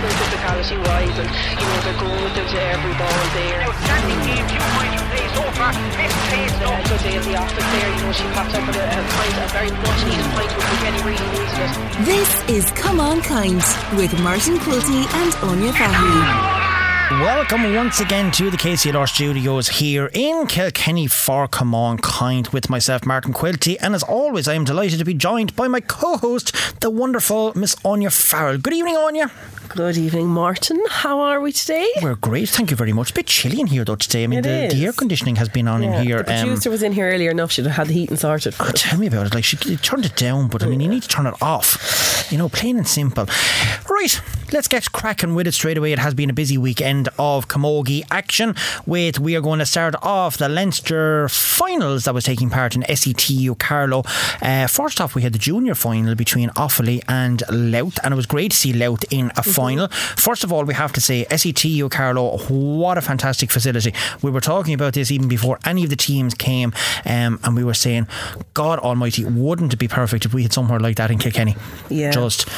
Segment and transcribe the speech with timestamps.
[0.00, 3.60] there's physicality wise, and you know they're going with it to every ball there.
[3.66, 5.72] Outstanding game, two points from play so far.
[5.72, 7.88] Best play Uh, good day at the office there.
[7.96, 10.66] You know she popped up with a, a pint, a very much needed pint, which
[10.82, 11.70] Kenny really needed it.
[12.04, 13.64] This is Camán Caint
[13.96, 16.66] with Martin Quilty and Áine Fahy.
[17.08, 23.06] Welcome once again to the KCLR studios here in Kilkenny for Camán Caint with myself,
[23.06, 23.76] Martin Quilty.
[23.80, 27.52] And as always, I am delighted to be joined by my co host, the wonderful
[27.54, 28.58] Miss Áine Farrell.
[28.58, 29.30] Good evening, Áine.
[29.76, 30.82] Good evening, Martin.
[30.88, 31.86] How are we today?
[32.00, 33.10] We're great, thank you very much.
[33.10, 34.24] A bit chilly in here though today.
[34.24, 36.22] I mean, the, the air conditioning has been on Yeah, in here.
[36.22, 37.52] The um, producer was in here earlier enough.
[37.52, 38.54] Should have had the heating sorted.
[38.58, 39.34] Oh, tell me about it.
[39.34, 42.26] Like she turned it down, but I mean, you need to turn it off.
[42.30, 43.26] You know, plain and simple.
[43.86, 44.18] Right,
[44.50, 45.92] let's get cracking with it straight away.
[45.92, 48.54] It has been a busy weekend of camogie action.
[48.86, 52.82] With we are going to start off the Leinster finals that was taking part in
[52.82, 54.04] SETU Carlow.
[54.40, 58.26] Uh, first off, we had the junior final between Offaly and Louth, and it was
[58.26, 59.65] great to see Louth in a final.
[60.16, 63.92] First of all, we have to say SETU Carlow, what a fantastic facility.
[64.22, 66.72] We were talking about this even before any of the teams came,
[67.04, 68.06] um, and we were saying,
[68.54, 71.56] God Almighty, wouldn't it be perfect if we had somewhere like that in Kilkenny?
[71.88, 72.10] Yeah.
[72.10, 72.48] Just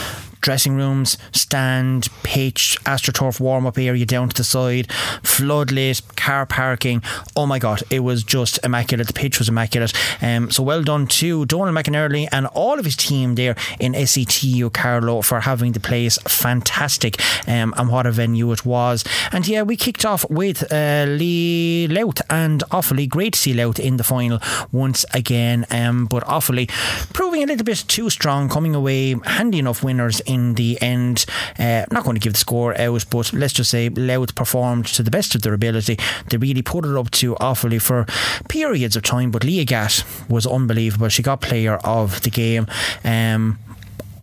[0.40, 4.88] dressing rooms, stand, pitch, astroturf warm up area down to the side,
[5.22, 7.02] floodlit, car parking.
[7.36, 9.06] Oh my god, it was just immaculate.
[9.06, 9.92] The pitch was immaculate.
[10.22, 14.70] Um, so well done to Donald McInerney and all of his team there in SETU
[14.72, 17.20] Carlow for having the place fantastic.
[17.46, 19.04] Um, and what a venue it was.
[19.32, 23.08] And yeah, we kicked off with uh, Lee Louth and Offaly.
[23.08, 24.38] Great to see Louth in the final
[24.72, 25.66] once again.
[25.70, 26.68] Um, but Offaly
[27.12, 31.24] proving a little bit too strong, coming away handy enough winners in the end.
[31.58, 35.02] Uh, not going to give the score out, but let's just say Louth performed to
[35.02, 35.98] the best of their ability.
[36.28, 38.06] They really put it up to Offaly for
[38.48, 41.08] periods of time, but Leah Gatt was unbelievable.
[41.08, 42.66] She got player of the game.
[43.04, 43.58] Um,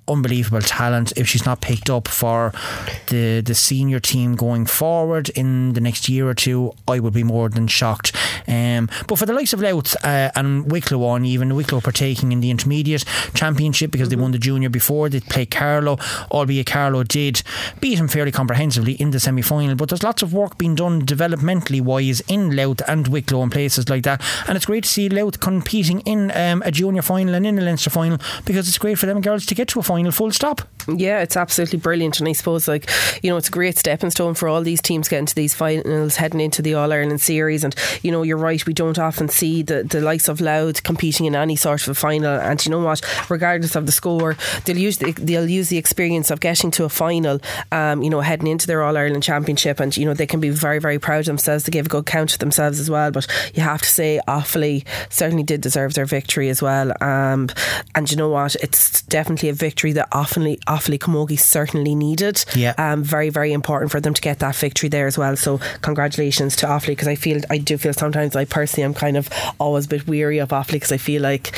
[0.07, 1.13] unbelievable talent.
[1.15, 2.51] If she's not picked up for
[3.07, 7.23] the the senior team going forward in the next year or two, I would be
[7.23, 8.15] more than shocked.
[8.47, 12.41] Um, but for the likes of Louth uh, and Wicklow on, even Wicklow partaking in
[12.41, 15.97] the intermediate championship because they won the junior before, they played Carlow,
[16.31, 17.41] albeit Carlow did
[17.81, 19.75] beat him fairly comprehensively in the semi final.
[19.75, 23.89] But there's lots of work being done developmentally wise in Louth and Wicklow and places
[23.89, 24.23] like that.
[24.47, 27.61] And it's great to see Louth competing in um, a junior final and in a
[27.61, 30.61] Leinster final because it's great for them girls to get to a final full stop.
[30.87, 32.89] Yeah, it's absolutely brilliant, and I suppose like
[33.23, 36.15] you know it's a great stepping stone for all these teams getting to these finals,
[36.15, 37.63] heading into the All Ireland series.
[37.63, 41.25] And you know you're right, we don't often see the the likes of Louth competing
[41.25, 42.39] in any sort of a final.
[42.39, 46.29] And you know what, regardless of the score, they'll use the, they'll use the experience
[46.29, 47.39] of getting to a final.
[47.71, 50.49] Um, you know, heading into their All Ireland championship, and you know they can be
[50.49, 51.63] very very proud of themselves.
[51.63, 53.09] They give a good count to themselves as well.
[53.11, 56.91] But you have to say, Offaly certainly did deserve their victory as well.
[57.01, 57.49] Um,
[57.95, 62.43] and you know what, it's definitely a victory that Offaly, Offaly Camogie certainly needed.
[62.55, 62.73] Yeah.
[62.77, 65.35] Um, very, very important for them to get that victory there as well.
[65.35, 69.17] So congratulations to Offaly because I feel I do feel sometimes I personally am kind
[69.17, 69.29] of
[69.59, 71.55] always a bit weary of Offaly because I feel like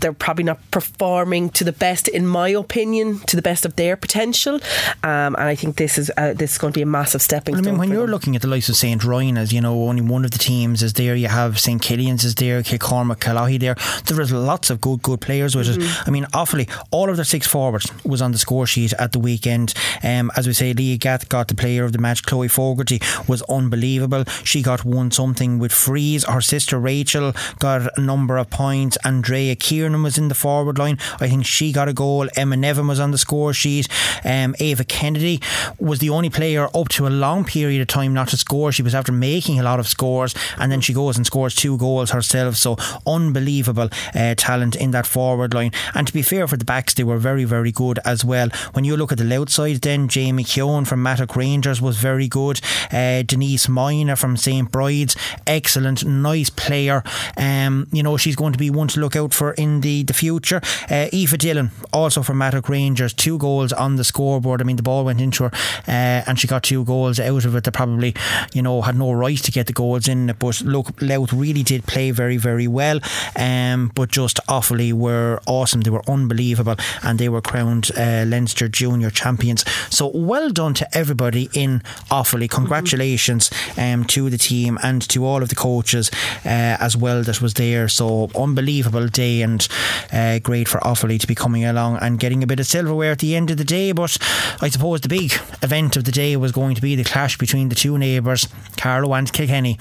[0.00, 3.96] they're probably not performing to the best, in my opinion, to the best of their
[3.96, 4.54] potential.
[5.02, 7.56] Um, and I think this is uh, this is going to be a massive stepping
[7.56, 8.10] I mean, when you're them.
[8.10, 9.02] looking at the likes of St.
[9.04, 11.14] Ryan, as you know, only one of the teams is there.
[11.14, 11.80] You have St.
[11.80, 13.76] Killian's is there, Kilcormac, Killoughey there.
[14.06, 15.80] There is lots of good, good players with it.
[15.80, 16.08] Mm-hmm.
[16.08, 19.20] I mean, awfully, all of their six forwards was on the score sheet at the
[19.20, 19.74] weekend.
[20.02, 22.24] Um, as we say, Leah Gath got the player of the match.
[22.24, 24.24] Chloe Fogarty was unbelievable.
[24.42, 26.24] She got one something with frees.
[26.24, 28.98] Her sister Rachel got a number of points.
[29.04, 30.98] Andrea Kiernan was in the forward line.
[31.20, 32.28] I think she got a goal.
[32.36, 33.86] Emma Nevin was on the score sheet.
[34.24, 35.40] Um, Ava Kennedy
[35.78, 38.72] was the only player up to a long period of time not to score.
[38.72, 41.78] She was after making a lot of scores, and then she goes and scores two
[41.78, 42.56] goals herself.
[42.56, 42.76] So
[43.06, 45.70] unbelievable uh, talent in that forward line.
[45.94, 48.48] And to be fair for the backs, they were very, very good as well.
[48.72, 52.28] When you look at the Louth side, then Jamie Keown from Mattock Rangers was very
[52.28, 52.60] good.
[52.92, 55.16] Uh, Denise Miner from St Bride's,
[55.46, 57.02] excellent, nice player.
[57.36, 60.14] Um, you know she's going to be one to look out for in the the
[60.14, 60.60] future.
[60.90, 64.60] Uh, Eva Dillon, also from Mattock Rangers, two goals on the scoreboard.
[64.60, 65.50] I mean, the ball went into her,
[65.88, 67.64] uh, and she got two goals out of it.
[67.64, 68.14] They probably,
[68.52, 70.30] you know, had no right to get the goals in.
[70.30, 70.38] it.
[70.38, 73.00] But look, Louth really did play very, very well.
[73.36, 75.82] Um, but just Offaly were awesome.
[75.82, 79.64] They were unbelievable, and they were crowned uh, Leinster Junior champions.
[79.90, 82.48] So well done to everybody in Offaly.
[82.50, 86.10] Congratulations um, to the team and to all of the coaches
[86.44, 87.88] uh, as well that was there.
[87.88, 89.66] So unbelievable day and
[90.12, 93.18] uh, great for Offaly to be coming along and getting a bit of silverware at
[93.18, 93.92] the end of the day.
[93.92, 94.16] But
[94.60, 95.32] I suppose the big
[95.62, 99.14] event of the day was going to be the clash between the two neighbours, Carlow
[99.14, 99.78] and Kilkenny.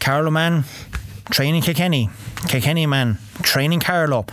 [0.00, 0.64] Carlow man
[1.30, 2.10] training Kilkenny,
[2.48, 4.26] Kilkenny man, training Carlow.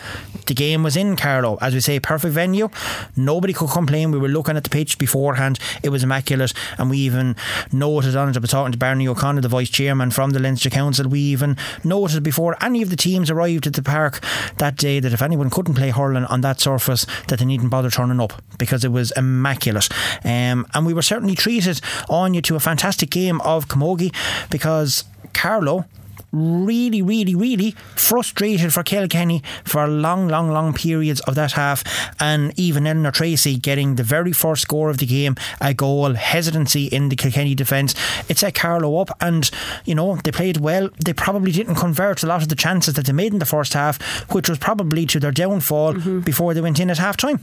[0.47, 2.69] The game was in Carlow, as we say, perfect venue.
[3.15, 4.11] Nobody could complain.
[4.11, 7.35] We were looking at the pitch beforehand; it was immaculate, and we even
[7.71, 8.35] noted on it.
[8.35, 11.07] I was talking to Barney O'Connor, the vice chairman from the Leinster Council.
[11.07, 14.19] We even noted before any of the teams arrived at the park
[14.57, 17.89] that day that if anyone couldn't play hurling on that surface, that they needn't bother
[17.89, 19.89] turning up because it was immaculate.
[20.25, 21.79] Um, and we were certainly treated
[22.09, 24.13] on you to a fantastic game of Camogie
[24.49, 25.85] because Carlow
[26.31, 31.83] really, really, really frustrated for Kilkenny for long, long, long periods of that half.
[32.19, 36.85] And even Eleanor Tracy getting the very first score of the game, a goal, hesitancy
[36.85, 37.95] in the Kilkenny defence.
[38.29, 39.49] It set Carlow up, and
[39.85, 40.89] you know they played well.
[41.03, 43.73] They probably didn't convert a lot of the chances that they made in the first
[43.73, 44.01] half,
[44.31, 46.19] which was probably to their downfall mm-hmm.
[46.21, 47.39] before they went in at half time.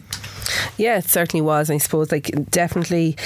[0.77, 1.71] Yeah, it certainly was.
[1.71, 3.17] I suppose, like, definitely,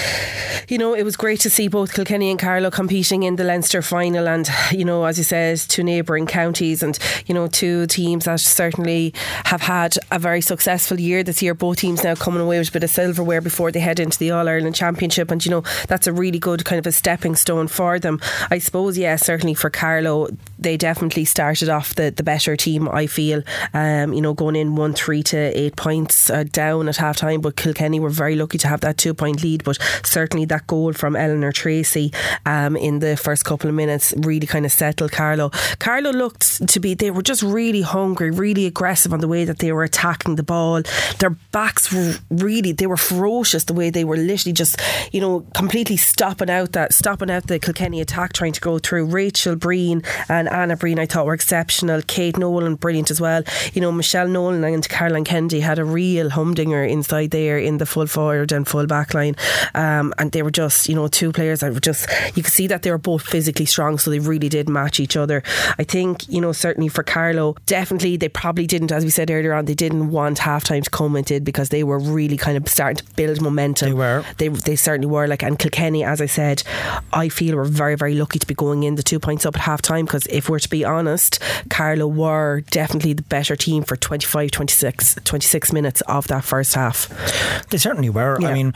[0.67, 3.81] you know, it was great to see both Kilkenny and Carlow competing in the Leinster
[3.81, 8.25] final, and you know, as you said, two neighbouring counties, and you know, two teams
[8.25, 9.13] that certainly
[9.45, 11.53] have had a very successful year this year.
[11.53, 14.31] Both teams now coming away with a bit of silverware before they head into the
[14.31, 17.67] All Ireland Championship, and you know, that's a really good kind of a stepping stone
[17.67, 18.19] for them.
[18.49, 20.29] I suppose, yeah, certainly for Carlow,
[20.63, 22.89] they definitely started off the, the better team.
[22.89, 23.43] I feel,
[23.73, 27.41] um, you know, going in one three to eight points uh, down at half time,
[27.41, 29.63] but Kilkenny were very lucky to have that two point lead.
[29.63, 32.11] But certainly that goal from Eleanor Tracy
[32.45, 35.49] um, in the first couple of minutes really kind of settled Carlow.
[35.79, 39.59] Carlow looked to be they were just really hungry, really aggressive on the way that
[39.59, 40.81] they were attacking the ball.
[41.19, 44.79] Their backs were really they were ferocious the way they were literally just
[45.11, 49.05] you know completely stopping out that stopping out the Kilkenny attack, trying to go through.
[49.05, 52.01] Rachel Breen and Anna Breen I thought were exceptional.
[52.07, 53.43] Kate Nolan brilliant as well.
[53.73, 57.85] You know Michelle Nolan and Caroline Kennedy had a real humdinger inside there in the
[57.85, 59.35] full forward and full back line,
[59.73, 62.67] um, and they were just you know two players that were just you could see
[62.67, 65.43] that they were both physically strong, so they really did match each other.
[65.77, 69.53] I think you know certainly for Carlow, definitely they probably didn't, as we said earlier
[69.53, 72.67] on, they didn't want halftime to come and did because they were really kind of
[72.69, 73.89] starting to build momentum.
[73.89, 74.25] They were.
[74.37, 75.27] They they certainly were.
[75.27, 76.63] Like and Kilkenny, as I said,
[77.11, 79.61] I feel we're very very lucky to be going in the two points up at
[79.61, 83.95] half time because if we're to be honest, Carlow were definitely the better team for
[83.95, 87.09] 25, 26, 26 minutes of that first half.
[87.69, 88.37] They certainly were.
[88.39, 88.49] Yeah.
[88.49, 88.73] I mean,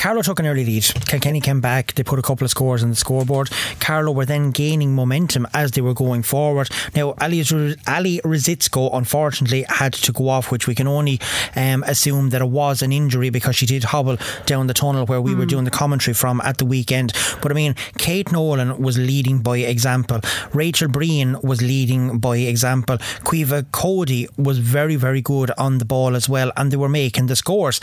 [0.00, 0.82] Carlow took an early lead.
[1.08, 1.92] Kilkenny came back.
[1.92, 3.50] They put a couple of scores on the scoreboard.
[3.80, 6.70] Carlow were then gaining momentum as they were going forward.
[6.96, 7.40] Now, Ali,
[7.86, 11.20] Ali Rizitsko unfortunately had to go off, which we can only
[11.54, 14.16] um, assume that it was an injury because she did hobble
[14.46, 17.12] down the tunnel where we were doing the commentary from at the weekend.
[17.42, 20.20] But I mean, Kate Nolan was leading by example.
[20.54, 22.96] Rachel Breen was leading by example.
[22.96, 27.26] Caoimhe Cody was very, very good on the ball as well, and they were making
[27.26, 27.80] the scores.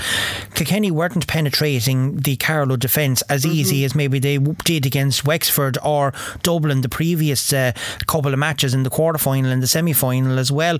[0.55, 6.13] Kilkenny weren't penetrating the Carlow defence as easy as maybe they did against Wexford or
[6.43, 7.71] Dublin the previous uh,
[8.05, 10.77] couple of matches in the quarter final and the semi final as well.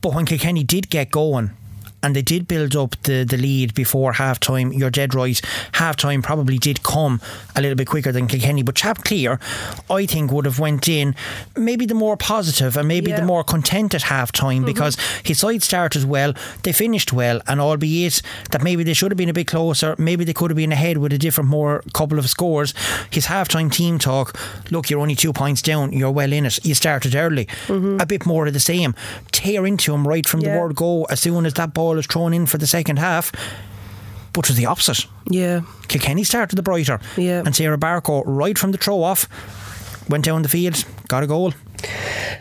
[0.00, 1.50] But when Kilkenny did get going,
[2.02, 4.72] and they did build up the, the lead before half time.
[4.72, 5.40] You're dead right.
[5.72, 7.20] Half time probably did come
[7.56, 9.40] a little bit quicker than Kilkenny, but Chap Clear,
[9.90, 11.14] I think, would have went in
[11.56, 13.20] maybe the more positive and maybe Yeah.
[13.20, 14.66] the more content at half time mm-hmm.
[14.66, 19.18] because his side started well, they finished well, and albeit that maybe they should have
[19.18, 22.18] been a bit closer, maybe they could have been ahead with a different more couple
[22.18, 22.74] of scores.
[23.10, 24.38] His half time team talk,
[24.70, 26.64] look, you're only two points down, you're well in it.
[26.64, 27.46] You started early.
[27.66, 28.00] Mm-hmm.
[28.00, 28.94] A bit more of the same.
[29.32, 32.34] Tear into him right from the word go as soon as that ball is thrown
[32.34, 33.32] in for the second half.
[34.32, 35.06] But it was the opposite.
[35.30, 35.62] Yeah.
[35.88, 37.00] Kilkenny started the brighter.
[37.16, 37.42] Yeah.
[37.44, 39.26] And Sarah Barco, right from the throw off,
[40.08, 41.54] went down the field, got a goal.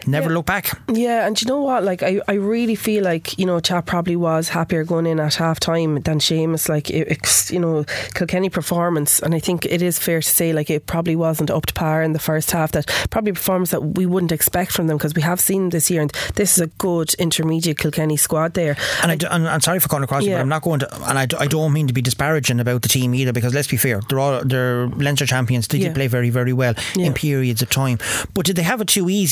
[0.05, 0.35] Never Yeah.
[0.35, 0.79] looked back.
[0.91, 1.83] Yeah, and you know what?
[1.83, 5.35] Like, I, I really feel like, you know, Chap probably was happier going in at
[5.35, 6.69] half time than Seamus.
[6.69, 10.53] Like, it, it's, you know, Kilkenny performance, and I think it is fair to say,
[10.53, 12.71] like, it probably wasn't up to par in the first half.
[12.71, 16.01] That probably performance that we wouldn't expect from them because we have seen this year,
[16.01, 18.77] and this is a good intermediate Kilkenny squad there.
[19.03, 20.37] And, I, and I'm sorry for coming across you, Yeah.
[20.37, 23.13] but I'm not going to, and I, don't mean to be disparaging about the team
[23.13, 25.67] either, because let's be fair, they're all they're Leinster champions.
[25.67, 25.87] They Yeah.
[25.89, 27.97] did play very, very well in periods of time.
[28.33, 29.26] But did they have it too easy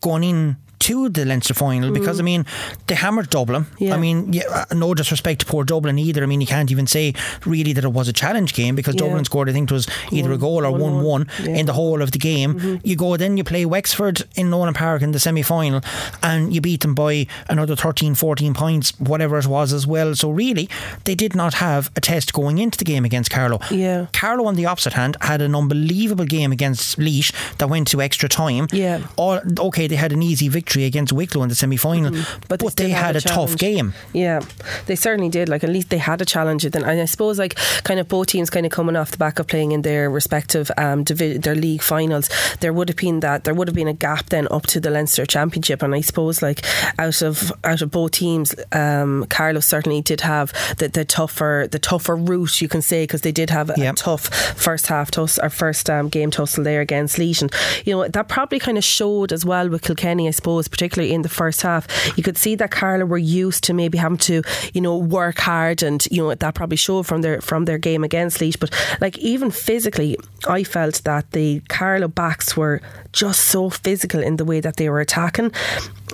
[0.00, 0.56] going in?
[0.80, 2.44] To the Leinster final because I mean
[2.86, 3.64] they hammered Dublin.
[3.64, 3.80] Mm.
[3.80, 3.94] Yeah.
[3.94, 6.22] I mean, yeah, uh, no disrespect to poor Dublin either.
[6.22, 9.02] I mean, you can't even say really that it was a challenge game because Yeah.
[9.06, 9.48] Dublin scored.
[9.48, 11.26] I think it was either a goal or one- one one one.
[11.28, 11.46] Yeah.
[11.46, 11.54] Mm-hmm.
[11.56, 12.80] in the whole of the game.
[12.84, 15.80] You go then you play Wexford in Nowlan Park in the semi final
[16.22, 20.14] and you beat them by another 13, 14 points, whatever it was as well.
[20.14, 20.68] So really,
[21.04, 23.58] they did not have a test going into the game against Carlow.
[23.70, 24.06] Yeah.
[24.12, 28.28] Carlow, on the opposite hand, had an unbelievable game against Laois that went to extra
[28.28, 28.68] time.
[28.72, 29.00] Yeah.
[29.16, 32.40] All okay, they had an easy victory victory against Wicklow in the semi final, Mm-hmm.
[32.48, 33.92] but, still they had a, tough game.
[34.12, 34.40] Yeah,
[34.86, 35.48] they certainly did.
[35.48, 36.64] Like at least they had a challenge.
[36.64, 39.38] Then, and I suppose like kind of both teams kind of coming off the back
[39.38, 42.28] of playing in their respective um divi- their league finals.
[42.60, 44.90] There would have been that there would have been a gap then up to the
[44.90, 46.60] Leinster Championship, and I suppose like
[46.98, 51.78] out of out of both teams, um, Carlos certainly did have the, the tougher the
[51.78, 53.94] tougher route you can say because they did have a, Yep.
[53.94, 54.22] a tough
[54.56, 57.50] first half tussle or first um, game tussle there against and
[57.84, 61.22] you know that probably kind of showed as well with Kilkenny, I suppose, particularly in
[61.22, 61.86] the first half.
[62.16, 64.42] You could see that Carlow were used to maybe having to,
[64.74, 68.02] you know, work hard, and you know that probably showed from their from their game
[68.02, 68.58] against Laois.
[68.58, 70.16] But like even physically,
[70.48, 72.80] I felt that the Carlow backs were
[73.12, 75.52] just so physical in the way that they were attacking.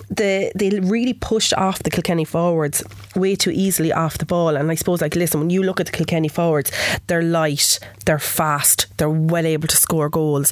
[0.09, 2.83] The they really pushed off the Kilkenny forwards
[3.15, 4.55] way too easily off the ball.
[4.55, 6.71] And I suppose like listen, when you look at the Kilkenny forwards,
[7.07, 10.51] they're light, they're fast, they're well able to score goals.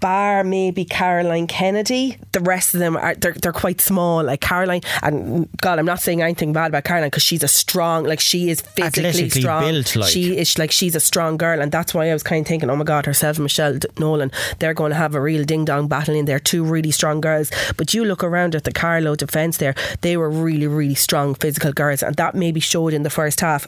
[0.00, 4.22] Bar maybe Caroline Kennedy, the rest of them are they're, they're quite small.
[4.22, 8.04] Like Caroline, and God, I'm not saying anything bad about Caroline because she's a strong,
[8.04, 9.64] like she is physically strong.
[9.64, 10.10] built, like.
[10.10, 12.68] She is like she's a strong girl, and that's why I was kind of thinking,
[12.68, 15.88] oh my God, herself and Michelle Nolan, they're going to have a real ding dong
[15.88, 16.38] battle in there.
[16.38, 17.50] Two really strong girls.
[17.76, 21.72] But you look around at the Carlow defence there, they were really, really strong physical
[21.72, 23.66] girls, and that maybe showed in the first half.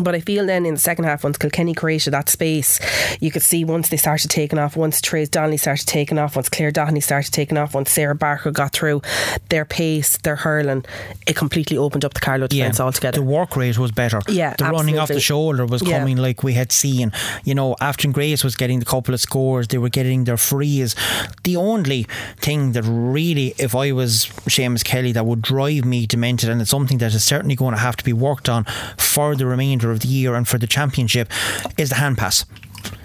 [0.00, 2.78] But I feel then in the second half, once Kilkenny created that space,
[3.20, 6.48] you could see once they started taking off, once Therese Donnelly started taking off, once
[6.48, 9.02] Claire Dohney started taking off, once Sarah Barker got through,
[9.48, 10.84] their pace, their hurling,
[11.26, 13.18] it completely opened up the Carlow defence altogether.
[13.18, 14.20] The work rate was better.
[14.28, 15.98] Yeah, the running off the shoulder was Yeah.
[15.98, 17.12] coming like we had seen.
[17.44, 19.66] You know, Afton Grace was getting the couple of scores.
[19.68, 20.94] They were getting their frees.
[21.42, 22.06] The only
[22.40, 26.70] thing that really, if I was Seamus Kelly, that would drive me demented, and it's
[26.70, 28.64] something that is certainly going to have to be worked on
[28.96, 31.30] for the remainder of the year and for the championship,
[31.76, 32.44] is the hand pass.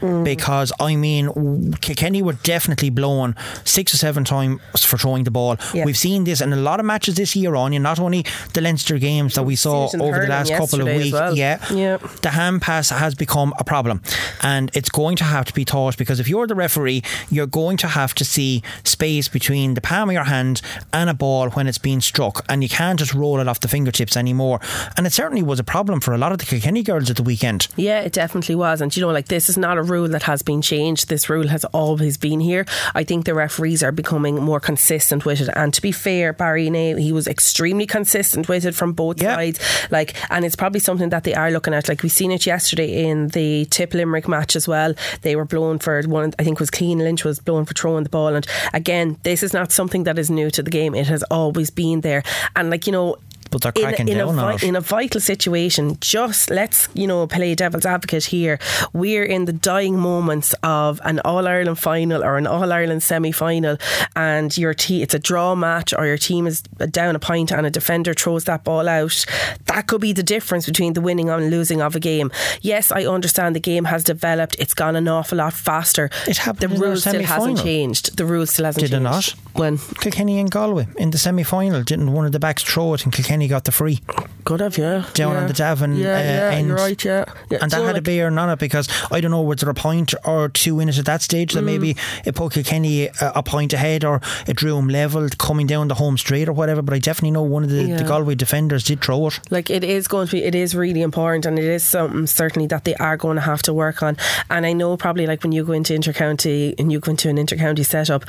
[0.03, 0.23] Mm.
[0.25, 5.55] Because I mean, Kilkenny were definitely blown six or seven times for throwing the ball.
[5.73, 5.85] Yeah.
[5.85, 8.97] We've seen this in a lot of matches this year on, not only the Leinster
[8.99, 11.13] games that we saw over the last couple of weeks.
[11.13, 11.35] well.
[11.35, 11.97] Yeah, Yeah.
[12.21, 14.01] the hand pass has become a problem,
[14.41, 17.77] and it's going to have to be taught because if you're the referee, you're going
[17.77, 21.67] to have to see space between the palm of your hand and a ball when
[21.67, 24.59] it's being struck, and you can't just roll it off the fingertips anymore.
[24.97, 27.23] And it certainly was a problem for a lot of the Kilkenny girls at the
[27.23, 27.67] weekend.
[27.77, 28.81] Yeah, it definitely was.
[28.81, 31.03] And you know, like this is not a rule that has been changed.
[31.09, 32.63] This rule has always been here.
[32.95, 35.49] I think the referees are becoming more consistent with it.
[35.55, 39.35] And to be fair, Barry Nay, he was extremely consistent with it from both Yeah.
[39.35, 39.59] sides.
[39.97, 41.87] Like, and it's probably something that they are looking at.
[41.89, 44.91] Like we seen it yesterday in the Tip Limerick match as well.
[45.21, 46.33] They were blown for one.
[46.39, 48.33] I think it was Cian Lynch was blown for throwing the ball.
[48.35, 50.93] And again, this is not something that is new to the game.
[50.95, 52.23] It has always been there.
[52.55, 53.17] And like you know,
[53.55, 54.63] In, cracking in a down on it.
[54.63, 58.59] in a vital situation, just let's you know play devil's advocate here.
[58.93, 63.31] We're in the dying moments of an All Ireland final or an All Ireland semi
[63.31, 63.77] final,
[64.15, 67.65] and your team, it's a draw match, or your team is down a point and
[67.65, 69.25] a defender throws that ball out.
[69.65, 72.31] That could be the difference between the winning and losing of a game.
[72.61, 76.09] Yes, I understand the game has developed; it's gone an awful lot faster.
[76.27, 78.17] It happened The rules still hasn't changed.
[78.17, 79.35] The rules still hasn't Did it changed.
[79.37, 79.59] not?
[79.59, 83.03] When Kilkenny and Galway in the semi final didn't one of the backs throw it
[83.03, 83.99] and Kilkenny got the free
[84.45, 85.39] could have, yeah, down yeah.
[85.39, 86.67] on the Davin Yeah, uh, yeah, end.
[86.67, 87.23] you're right, yeah.
[87.49, 87.59] yeah.
[87.61, 89.69] And that So, had a like, bearing on it because I don't know was there
[89.69, 91.65] a point or two in it at that stage that Mm.
[91.65, 91.95] maybe
[92.25, 95.95] it put Kilkenny a, a point ahead or it drew him level coming down the
[95.95, 96.81] home straight or whatever.
[96.81, 97.95] But I definitely know one of the, Yeah.
[97.95, 99.39] the Galway defenders did throw it.
[99.49, 102.67] like it is going to be it is really important and it is something certainly
[102.67, 104.17] that they are going to have to work on
[104.49, 107.37] and I know probably like when you go into intercounty and you go into an
[107.37, 108.25] intercounty setup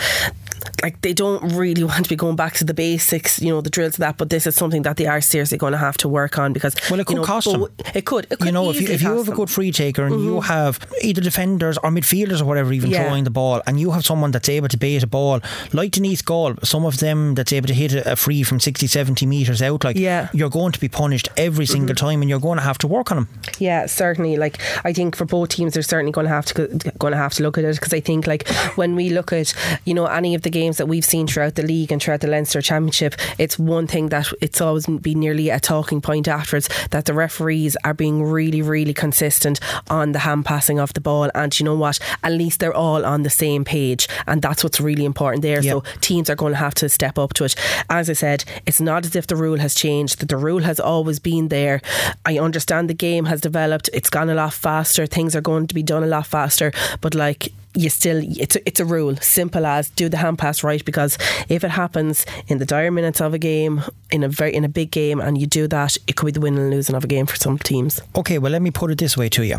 [0.83, 3.71] like they don't really want to be going back to the basics you know the
[3.71, 6.09] drills of that but this is something that they are seriously going to have to
[6.09, 7.67] work on because Well, it you could know, cost them.
[7.95, 10.05] it could it could You know, if you, if you have a good free taker
[10.05, 10.53] and you mm-hmm.
[10.53, 13.05] have either defenders or midfielders or whatever even Yeah.
[13.05, 15.41] throwing the ball, and you have someone that's able to bait a ball,
[15.73, 19.27] like Denise Gaule, some of them that's able to hit a, free from 60, 70
[19.27, 20.29] metres out, like Yeah.
[20.33, 21.73] you're going to be punished every mm-hmm.
[21.73, 23.29] single time and you're going to have to work on them.
[23.59, 24.37] Yeah, certainly.
[24.37, 27.35] Like I think for both teams, they're certainly going to have to going to have
[27.35, 29.53] to look at it because I think like when we look at
[29.85, 32.29] you know any of the games that we've seen throughout the league and throughout the
[32.29, 37.05] Leinster Championship, it's one thing that it's always been nearly a talking point afterwards that
[37.05, 41.59] the referees are being really, really consistent on the hand passing of the ball, and
[41.59, 41.99] you know what?
[42.23, 45.63] At least they're all on the same page, and that's what's really important there.
[45.63, 45.73] Yep.
[45.73, 47.55] So teams are going to have to step up to it.
[47.91, 50.21] As I said, it's not as if the rule has changed.
[50.21, 51.81] That the rule has always been there.
[52.25, 53.91] I understand the game has developed.
[53.93, 55.07] It's gone a lot faster.
[55.07, 56.73] Things are going to be done a lot faster.
[57.01, 60.63] But like you still it's a, it's a rule simple as do the hand pass
[60.63, 64.55] right because if it happens in the dire minutes of a game in a very
[64.55, 66.95] in a big game and you do that it could be the win and losing
[66.95, 69.45] of a game for some teams Okay, well, let me put it this way to
[69.45, 69.59] you.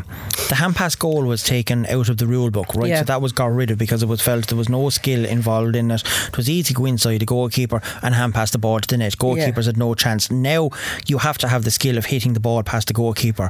[0.50, 2.88] The hand pass goal was taken out of the rule book, right?
[2.88, 3.00] Yeah.
[3.00, 5.76] So that was got rid of because it was felt there was no skill involved
[5.76, 6.04] in it.
[6.28, 8.98] It was easy to go inside the goalkeeper and hand pass the ball to the
[8.98, 9.18] net.
[9.18, 10.32] Goalkeepers had no chance.
[10.32, 10.70] Now
[11.06, 13.50] you have to have the skill of hitting the ball past the goalkeeper.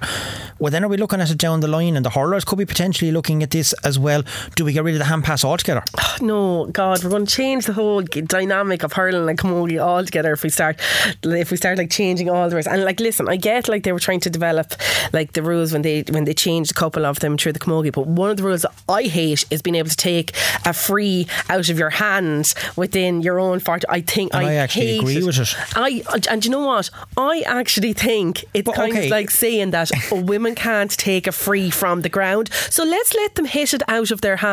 [0.59, 1.95] Well, then are we looking at it down the line?
[1.95, 4.23] And the hurlers could be potentially looking at this as well.
[4.55, 5.83] Do we get rid of the hand pass altogether?
[6.21, 10.43] no God we're going to change the whole dynamic of hurling and camogie altogether if
[10.43, 10.79] we start
[11.23, 13.91] if we start like changing all the rules and like listen I get like they
[13.91, 14.73] were trying to develop
[15.11, 17.91] like the rules when they when they changed a couple of them through the camogie
[17.91, 20.31] but one of the rules that I hate is being able to take
[20.65, 24.53] a free out of your hand within your own fart I think And I, I
[24.55, 25.25] actually hate agree it.
[25.25, 25.55] with it.
[25.75, 29.05] I and you know what I actually think it's But, kind okay.
[29.05, 33.13] of like saying that oh, women can't take a free from the ground so let's
[33.13, 34.44] let them hit it out of their hand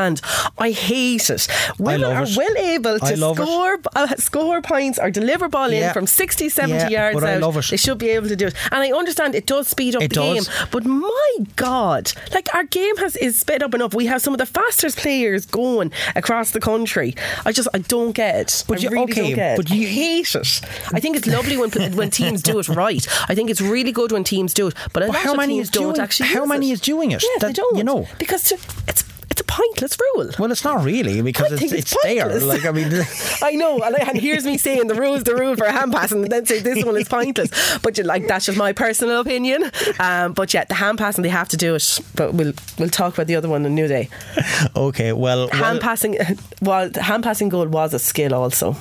[0.58, 2.36] I hate it women love are it.
[2.36, 5.88] well able to score uh, score points or deliver ball Yeah.
[5.88, 7.66] in from 60 70 Yeah, yards but I out love it.
[7.70, 10.08] they should be able to do it and I understand it does speed up It
[10.10, 10.48] the does.
[10.48, 14.34] game but my god like our game has is sped up enough we have some
[14.34, 18.78] of the fastest players going across the country I just I don't get it But
[18.78, 20.60] I you- really okay, don't get it but you- I hate it
[20.92, 21.70] I think it's lovely when
[22.00, 25.00] when teams do it right I think it's really good when teams do it but
[25.06, 26.74] But how many teams is don't doing- actually how many it.
[26.74, 27.22] is doing it?
[27.22, 28.06] yeah they don't you know.
[28.18, 28.58] because to-
[28.88, 32.40] it's it's a pointless rule Well, it's not really because it's, it's, it's there.
[32.40, 32.92] Like I mean,
[33.42, 35.92] I know, and, I, and here's me saying the rule's the rule for a hand
[35.92, 37.50] pass, and then say this one is pointless.
[37.78, 39.70] But you, like that's just my personal opinion.
[39.98, 42.00] Um, but yeah, the hand passing they have to do it.
[42.14, 44.08] But we'll we'll talk about the other one in a New Day.
[44.76, 45.12] okay.
[45.12, 46.18] Well, Hand well, passing,
[46.60, 48.76] well, hand passing goal was a skill also.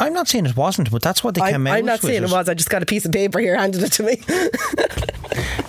[0.00, 2.10] I'm not saying it wasn't, but that's what they I, came out I'm not with
[2.10, 2.32] saying it it.
[2.32, 2.48] was.
[2.48, 4.20] I just got a piece of paper here handed it to me.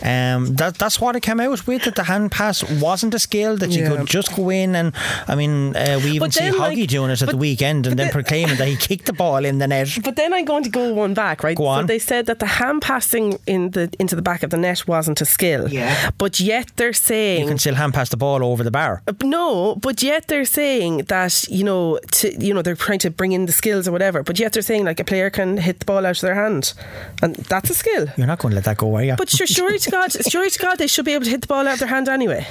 [0.04, 1.84] Um, that that's what it came out with.
[1.84, 3.90] That the hand pass wasn't a skill that you Yeah.
[3.98, 4.94] could just go in and
[5.28, 7.86] I mean uh, we even But see then, Hoggy like- doing it at the weekend
[7.86, 9.90] and then then- proclaiming that he kicked the ball in the net.
[10.04, 11.56] But then I'm going to go one back, right?
[11.56, 14.58] Go So they said that the hand passing in the into the back of the
[14.58, 15.70] net wasn't a skill.
[15.70, 16.10] Yeah.
[16.18, 19.04] But yet they're saying You can still hand pass the ball over the bar.
[19.24, 23.34] No, but yet they're saying that you know, to, you know, they're trying to bring
[23.34, 24.21] in the skills or whatever.
[24.24, 26.74] But yet they're saying like a player can hit the ball out of their hand,
[27.22, 28.08] and that's a skill.
[28.18, 29.16] You're not going to let that go, are you?
[29.18, 31.48] But sure, sure to God, sure to God, they should be able to hit the
[31.48, 32.48] ball out of their hand anyway.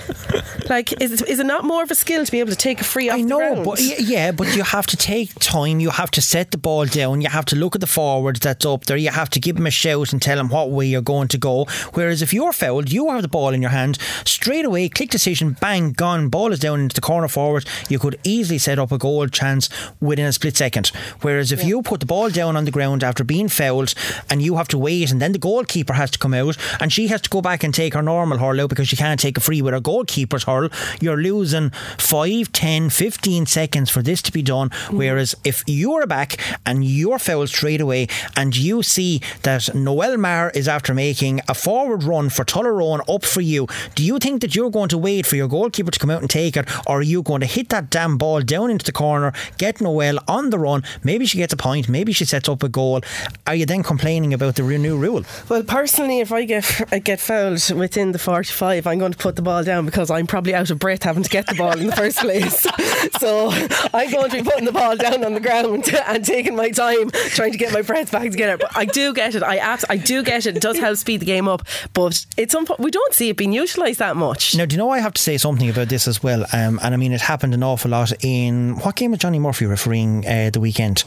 [0.68, 2.80] Like, is it, is it not more of a skill to be able to take
[2.80, 5.80] a free off I know, but yeah, but you have to take time.
[5.80, 7.20] You have to set the ball down.
[7.20, 8.96] You have to look at the forwards that's up there.
[8.96, 11.38] You have to give them a shout and tell them what way you're going to
[11.38, 11.64] go.
[11.94, 14.88] Whereas if you're fouled, you have the ball in your hand straight away.
[14.88, 16.28] Click decision, bang, gone.
[16.28, 17.66] Ball is down into the corner forward.
[17.88, 19.68] You could easily set up a goal chance
[20.00, 20.88] within a split second.
[21.22, 23.94] Whereas if you put the ball down on the ground after being fouled
[24.28, 27.08] and you have to wait, and then the goalkeeper has to come out and she
[27.08, 29.40] has to go back and take her normal hurl out because she can't take a
[29.40, 30.68] free with her goalkeeper's hurl,
[31.00, 34.70] you're losing 5, 10, 15 seconds for this to be done.
[34.70, 34.98] Mm.
[34.98, 40.50] Whereas if you're back and you're fouled straight away and you see that Noel Marr
[40.50, 44.54] is after making a forward run for Tullaroan up for you, do you think that
[44.54, 47.02] you're going to wait for your goalkeeper to come out and take it, or are
[47.02, 50.58] you going to hit that damn ball down into the corner, get Noel on the
[50.58, 50.82] run?
[51.02, 53.00] Maybe she gets a point, maybe she sets up a goal.
[53.46, 55.24] Are you then complaining about the new rule?
[55.48, 59.36] Well, personally, if I get I get fouled within the 45, I'm going to put
[59.36, 61.86] the ball down because I'm probably out of breath having to get the ball in
[61.86, 62.60] the first place.
[63.18, 63.50] so
[63.94, 67.10] I'm going to be putting the ball down on the ground and taking my time
[67.10, 68.56] trying to get my breath back together.
[68.58, 69.42] But I do get it.
[69.42, 70.56] I abs- I do get it.
[70.56, 73.52] It does help speed the game up, but it's unpo- we don't see it being
[73.52, 74.54] utilised that much.
[74.56, 76.44] Now, do you know I have to say something about this as well?
[76.52, 79.66] Um, and I mean, it happened an awful lot in what game was Johnny Murphy
[79.66, 81.04] refereeing uh, the weekend?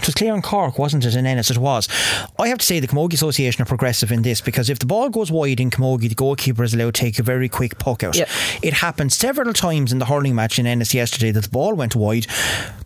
[0.00, 1.14] It was Clare in Cork, wasn't it?
[1.14, 1.86] In Ennis, it was.
[2.38, 5.10] I have to say the Camogie Association are progressive in this because if the ball
[5.10, 8.16] goes wide in Camogie, the goalkeeper is allowed to take a very quick puck out.
[8.16, 8.26] Yeah.
[8.62, 11.94] It happened several times in the hurling match in Ennis yesterday that the ball went
[11.94, 12.26] wide.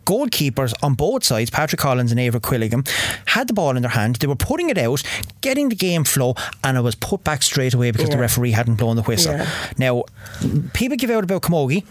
[0.05, 2.87] Goalkeepers on both sides, Patrick Collins and Eibhear Quilligan,
[3.27, 4.17] had the ball in their hand.
[4.17, 5.01] They were putting it out,
[5.39, 8.75] getting the game flow, and it was put back straight away because the referee hadn't
[8.75, 9.33] blown the whistle.
[9.33, 9.49] Yeah.
[9.77, 10.03] Now,
[10.73, 11.85] people give out about Camogie.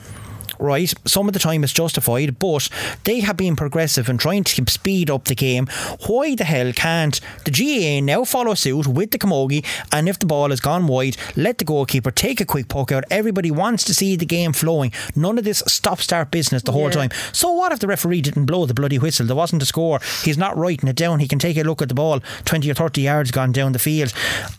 [0.59, 2.69] Right, some of the time it's justified, but
[3.05, 5.67] they have been progressive and trying to speed up the game.
[6.07, 9.64] Why the hell can't the GAA now follow suit with the Camogie?
[9.93, 13.05] And if the ball has gone wide, let the goalkeeper take a quick poke out.
[13.11, 14.93] Everybody wants to see the game flowing.
[15.17, 16.90] None of this stop-start business the whole Yeah.
[17.09, 17.11] time.
[17.33, 19.27] So what if the referee didn't blow the bloody whistle?
[19.27, 20.01] There wasn't a score.
[20.25, 21.21] He's not writing it down.
[21.21, 23.79] He can take a look at the ball, twenty or thirty yards gone down the
[23.79, 24.12] field.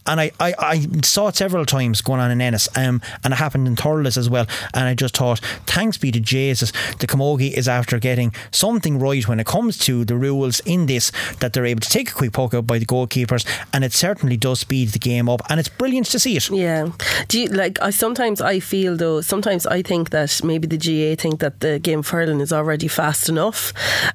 [0.05, 3.37] And I, I, I saw it several times going on in Ennis, um, and it
[3.37, 4.45] happened in Thurles as well.
[4.73, 5.39] And I just thought
[5.85, 10.03] thanks be to Jesus, the Camogie is after getting something right when it comes to
[10.03, 12.87] the rules in this, that they're able to take a quick poke out by the
[12.87, 16.49] goalkeepers, and it certainly does speed the game up, and it's brilliant to see it.
[16.49, 16.89] Yeah.
[17.27, 17.79] Do you like?
[17.83, 19.21] I sometimes I feel though.
[19.21, 22.87] Sometimes I think that maybe the GA think that the game of hurling is already
[22.87, 23.71] fast enough,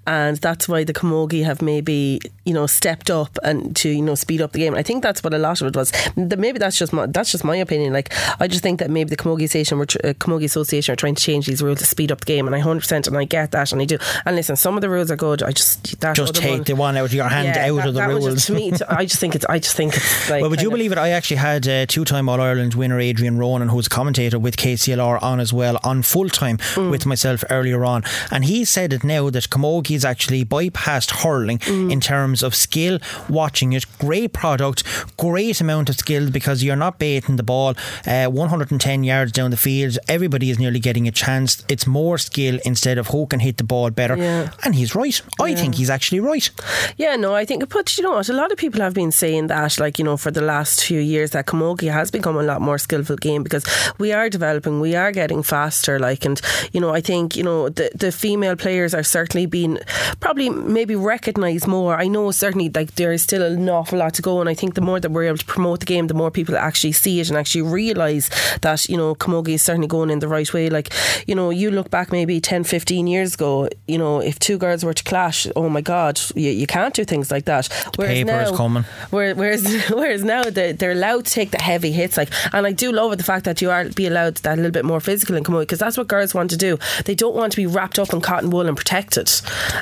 [0.09, 4.17] and that's why the Camogie have maybe you know stepped up and to you know
[4.17, 4.75] speed up the game.
[4.75, 5.93] I think that's what a lot of it was.
[6.17, 7.93] Maybe that's just my, that's just my opinion.
[7.93, 11.23] Like I just think that maybe the Camogie Association, uh, Camogie Association, are trying to
[11.23, 13.51] change these rules to speed up the game, and I hundred percent and I get
[13.53, 13.99] that, and I do.
[14.25, 15.43] And listen, some of the rules are good.
[15.43, 17.89] I just that Just take one- the one out of your hand Yeah, out that-
[17.89, 18.35] of the rules.
[18.35, 19.45] just- to me, I just think it's.
[19.49, 20.41] I just think it's like.
[20.43, 20.99] Well, would you believe it?
[20.99, 25.23] I actually had uh, two-time All Ireland winner Adrian Ronan, who's a commentator with KCLR,
[25.23, 26.91] on as well on full time Mm.
[26.91, 31.91] with myself earlier on, and he said it now that Camogie's actually bypassed hurling Mm.
[31.93, 32.99] in terms of skill.
[33.29, 34.83] Watching it, great product,
[35.17, 37.75] great amount of skill because you're not baiting the ball
[38.07, 39.99] uh, 110 yards down the field.
[40.09, 41.50] Everybody is nearly getting a chance.
[41.69, 44.51] It's more skill instead of who can hit the ball better, Yeah.
[44.65, 45.21] and he's right.
[45.41, 46.49] I think he's actually right.
[46.97, 48.29] Yeah, no, I think, but you know what?
[48.29, 51.01] A lot of people have been saying that, like, you know, for the last few
[51.01, 53.65] years, that Camogie has become a lot more skillful game because
[53.99, 56.41] we are developing, we are getting faster, like, and,
[56.73, 59.79] you know, I think, you know, the, the female players are certainly being
[60.21, 61.97] probably maybe recognised more.
[61.97, 64.75] I know certainly, like, there is still an awful lot to go, and I think
[64.75, 67.29] the more that we're able to promote the game, the more people actually see it
[67.29, 70.69] and actually realise that, you know, Camogie is certainly going in the right way.
[70.71, 70.93] Like,
[71.27, 74.85] you know, you look back maybe 10, 15 years ago, you know, if two girls
[74.85, 77.69] were to clash, oh my God, you, you can't do things like that.
[77.97, 78.85] Whereas paper now, is coming.
[79.11, 82.93] Whereas, whereas now they're, they're allowed to take the heavy hits, like, and I do
[82.93, 85.45] love the fact that you are be allowed that a little bit more physical in
[85.45, 86.79] Camogie because that's what girls want to do.
[87.05, 89.31] They don't want to be wrapped up in cotton wool and protected,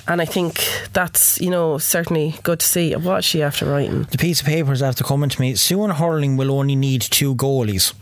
[0.06, 2.94] and I think that's you know certainly good to see.
[2.94, 4.04] What is she after writing?
[4.04, 5.54] The piece of paper is after coming to me.
[5.56, 7.92] Sue and hurling will only need two goalies.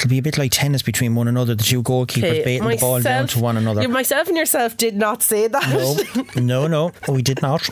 [0.00, 3.00] It'll be a bit like tennis between one another, the two goalkeepers baiting the ball
[3.00, 3.82] down to one another.
[3.82, 6.24] you- myself and yourself did not say that.
[6.36, 7.68] No, no, no, we did not.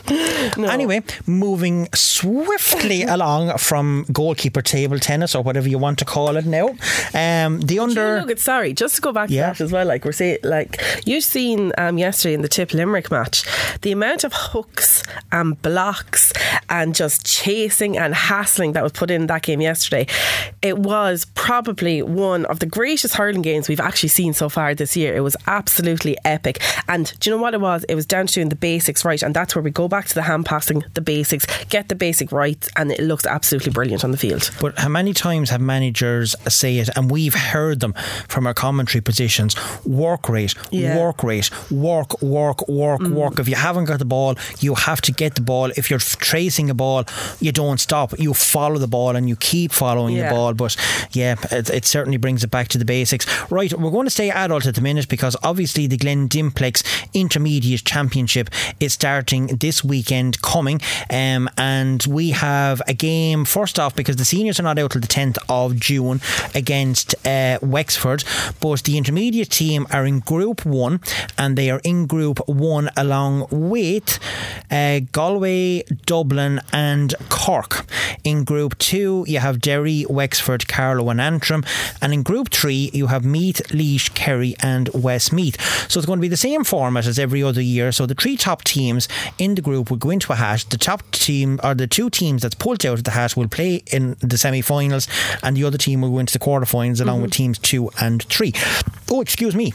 [0.57, 6.45] Anyway, moving swiftly along from goalkeeper table tennis or whatever you want to call it
[6.45, 6.69] now.
[7.13, 8.19] Um, the You under.
[8.21, 9.53] look, it's sorry, just to go back Yeah.
[9.53, 9.85] to that as well.
[9.85, 13.43] Like we're saying, like you've seen um, yesterday in the Tip Limerick match,
[13.81, 16.31] the amount of hooks and blocks
[16.69, 20.05] and just chasing and hassling that was put in that game yesterday.
[20.61, 24.95] It was probably one of the greatest hurling games we've actually seen so far this
[24.95, 25.15] year.
[25.15, 26.61] It was absolutely epic.
[26.87, 27.83] And do you know what it was?
[27.85, 30.15] It was down to doing the basics right, and that's where we go back to
[30.15, 34.11] the hand passing, the basics, get the basic right, and it looks absolutely brilliant on
[34.11, 34.51] the field.
[34.61, 37.93] But how many times have managers say it, and we've heard them
[38.27, 39.55] from our commentary positions?
[39.85, 40.95] Work rate, Yeah.
[40.95, 40.99] Mm.
[40.99, 43.39] work rate, work, work, work, work.
[43.39, 45.71] If you haven't got the ball, you have to get the ball.
[45.75, 47.03] If you're tracing a ball,
[47.39, 48.17] you don't stop.
[48.19, 50.29] You follow the ball and you keep following Yeah.
[50.29, 50.53] the ball.
[50.53, 50.75] But
[51.11, 53.25] yeah, it, it certainly brings it back to the basics.
[53.51, 56.81] Right, we're going to stay adult at the minute because obviously the Glen Dimplex
[57.13, 63.97] Intermediate Championship is starting this weekend coming, um, and we have a game first off
[63.97, 66.21] because the seniors are not out till the 10th of June
[66.55, 68.23] against uh, Wexford,
[68.61, 71.01] but the intermediate team are in Group One,
[71.37, 74.19] and they are in Group One along with
[74.71, 77.85] uh, Galway, Dublin, and Cork.
[78.23, 81.65] In Group Two, you have Derry, Wexford, Carlow, and Antrim,
[82.01, 85.59] and in Group Three, you have Meath, Laois, Kerry, and Westmeath.
[85.89, 87.91] So it's going to be the same format as every other year.
[87.91, 90.65] So the three top teams in the group will go into a hat.
[90.69, 93.83] The top team or the two teams that's pulled out of the hat will play
[93.91, 95.07] in the semi-finals,
[95.43, 97.23] and the other team will go into the quarterfinals along mm-hmm.
[97.23, 98.53] with teams two and three.
[99.11, 99.73] Oh, excuse me.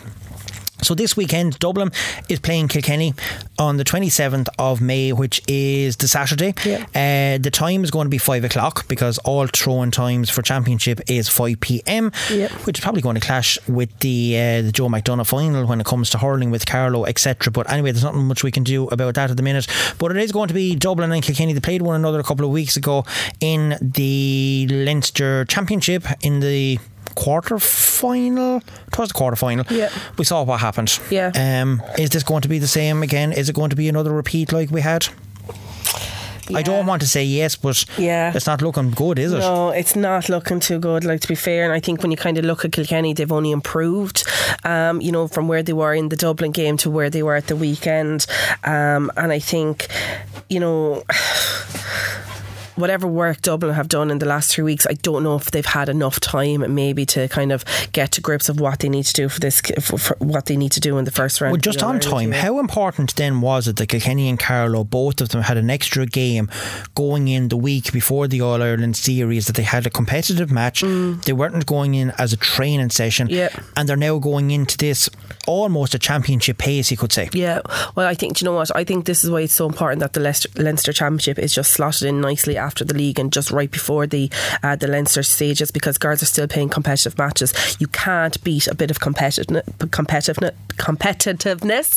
[0.82, 1.92] So this weekend, Dublin
[2.28, 3.14] is playing Kilkenny
[3.58, 6.52] on the 27th of May, which is the Saturday.
[6.64, 6.84] Yeah.
[6.94, 11.00] Uh, the time is going to be 5 o'clock because all throwing times for Championship
[11.08, 12.50] is 5 pm, Yep.
[12.66, 15.86] which is probably going to clash with the uh, the Joe McDonagh final when it
[15.86, 17.50] comes to hurling with Carlow, etc.
[17.52, 19.66] But anyway, there's not much we can do about that at the minute.
[19.98, 21.52] But it is going to be Dublin and Kilkenny.
[21.54, 23.04] They played one another a couple of weeks ago
[23.40, 26.78] in the Leinster Championship in the
[27.14, 28.56] quarter final.
[28.88, 29.64] It was the quarter final.
[29.70, 29.90] Yeah.
[30.18, 30.98] We saw what happened.
[31.10, 31.32] Yeah.
[31.34, 33.32] Um, is this going to be the same again?
[33.32, 35.06] Is it going to be another repeat like we had?
[36.54, 38.30] I don't want to say yes, but Yeah.
[38.34, 39.38] it's not looking good, is it?
[39.38, 41.02] No, it's not looking too good.
[41.02, 43.32] Like to be fair, and I think when you kind of look at Kilkenny, they've
[43.32, 44.24] only improved.
[44.62, 47.34] Um, you know, from where they were in the Dublin game to where they were
[47.34, 48.26] at the weekend.
[48.62, 49.86] Um, and I think,
[50.50, 51.02] you know.
[52.76, 55.64] Whatever work Dublin have done in the last three weeks, I don't know if they've
[55.64, 59.12] had enough time maybe to kind of get to grips of what they need to
[59.12, 61.52] do for this, for, for what they need to do in the first round.
[61.52, 62.40] Well, of just on time, year.
[62.42, 66.06] how important then was it that Kilkenny and Carlow, both of them, had an extra
[66.06, 66.50] game
[66.94, 70.82] going in the week before the All Ireland series, that they had a competitive match?
[70.82, 73.30] They weren't going in as a training session, Mm.
[73.30, 73.48] Yeah.
[73.76, 75.08] and they're now going into this
[75.46, 77.28] almost a championship pace, you could say.
[77.32, 77.60] Yeah,
[77.94, 78.74] well, I think do you know what?
[78.74, 81.72] I think this is why it's so important that the Leicester, Leinster Championship is just
[81.72, 84.30] slotted in nicely after the league and just right before the
[84.62, 87.52] uh, the Leinster stages because girls are still playing competitive matches.
[87.78, 89.64] You can't beat a bit of competitiveness,
[89.98, 91.88] competitiveness, competitiveness,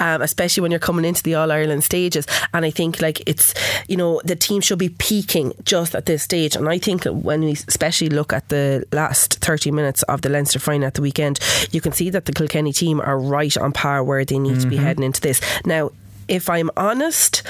[0.00, 2.26] um, especially when you're coming into the All Ireland stages.
[2.54, 3.54] And I think like it's
[3.88, 6.56] you know the team should be peaking just at this stage.
[6.56, 10.58] And I think when we especially look at the last 30 minutes of the Leinster
[10.58, 11.40] final at the weekend,
[11.72, 14.68] you can see that the Kilkenny team are right on par where they need to
[14.68, 15.40] be heading into this.
[15.64, 15.90] Now,
[16.28, 17.42] if I'm honest,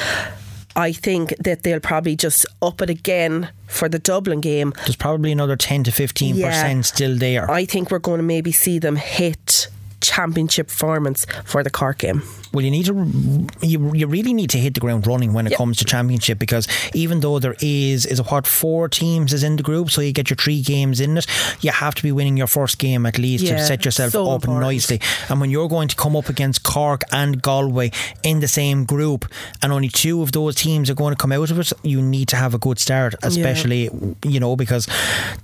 [0.75, 4.73] I think that they'll probably just up it again for the Dublin game.
[4.79, 6.81] There's probably another 10 to 15% Yeah.
[6.83, 7.51] still there.
[7.51, 9.69] I think we're going to maybe see them hit
[10.03, 12.23] championship performance for the Cork game.
[12.53, 15.53] Well, you need to, you, you really need to hit the ground running when it
[15.53, 15.59] Yep.
[15.59, 19.63] comes to championship because even though there is is what four teams is in the
[19.63, 21.27] group, so you get your three games in it,
[21.63, 24.43] you have to be winning your first game at least to set yourself so up
[24.45, 24.61] important.
[24.61, 25.01] nicely.
[25.31, 27.91] And when you're going to come up against Cork and Galway
[28.23, 29.25] in the same group,
[29.63, 32.29] and only two of those teams are going to come out of it, you need
[32.29, 33.89] to have a good start, especially
[34.27, 34.87] you know because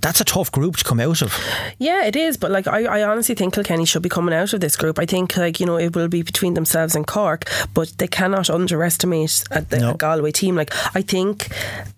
[0.01, 1.33] that's a tough group to come out of.
[1.79, 2.37] Yeah, it is.
[2.37, 4.99] But like, I, I honestly think Kilkenny should be coming out of this group.
[4.99, 8.49] I think like you know it will be between themselves and Cork, but they cannot
[8.49, 9.93] underestimate the No.
[9.93, 10.55] Galway team.
[10.55, 11.49] Like I think,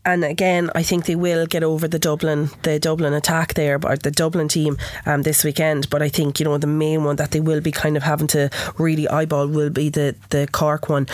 [0.06, 4.04] and again, I think they will get over the Dublin the Dublin attack there, but
[4.04, 5.90] the Dublin team um, this weekend.
[5.90, 8.28] But I think you know the main one that they will be kind of having
[8.28, 11.08] to really eyeball will be the the Cork one.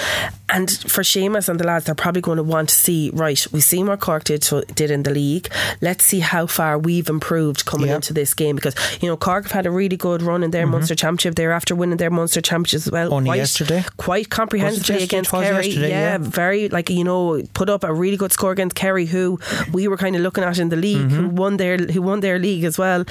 [0.49, 3.45] And for Seamus and the lads, they're probably going to want to see right.
[3.51, 5.49] We've seen what Cork did to, did in the league.
[5.81, 7.95] Let's see how far we've improved coming Yep.
[7.97, 10.65] into this game because you know Cork have had a really good run in their
[10.65, 11.26] Munster Championship.
[11.35, 13.13] They're after winning their Munster Championship as well.
[13.13, 13.83] Only quite, yesterday?
[13.97, 15.67] quite comprehensively against Kerry.
[15.67, 16.17] yesterday, yeah.
[16.19, 19.39] very like you know put up a really good score against Kerry, who
[19.73, 21.35] we were kind of looking at in the league, who Mm-hmm.
[21.35, 23.03] won their who won their league as well.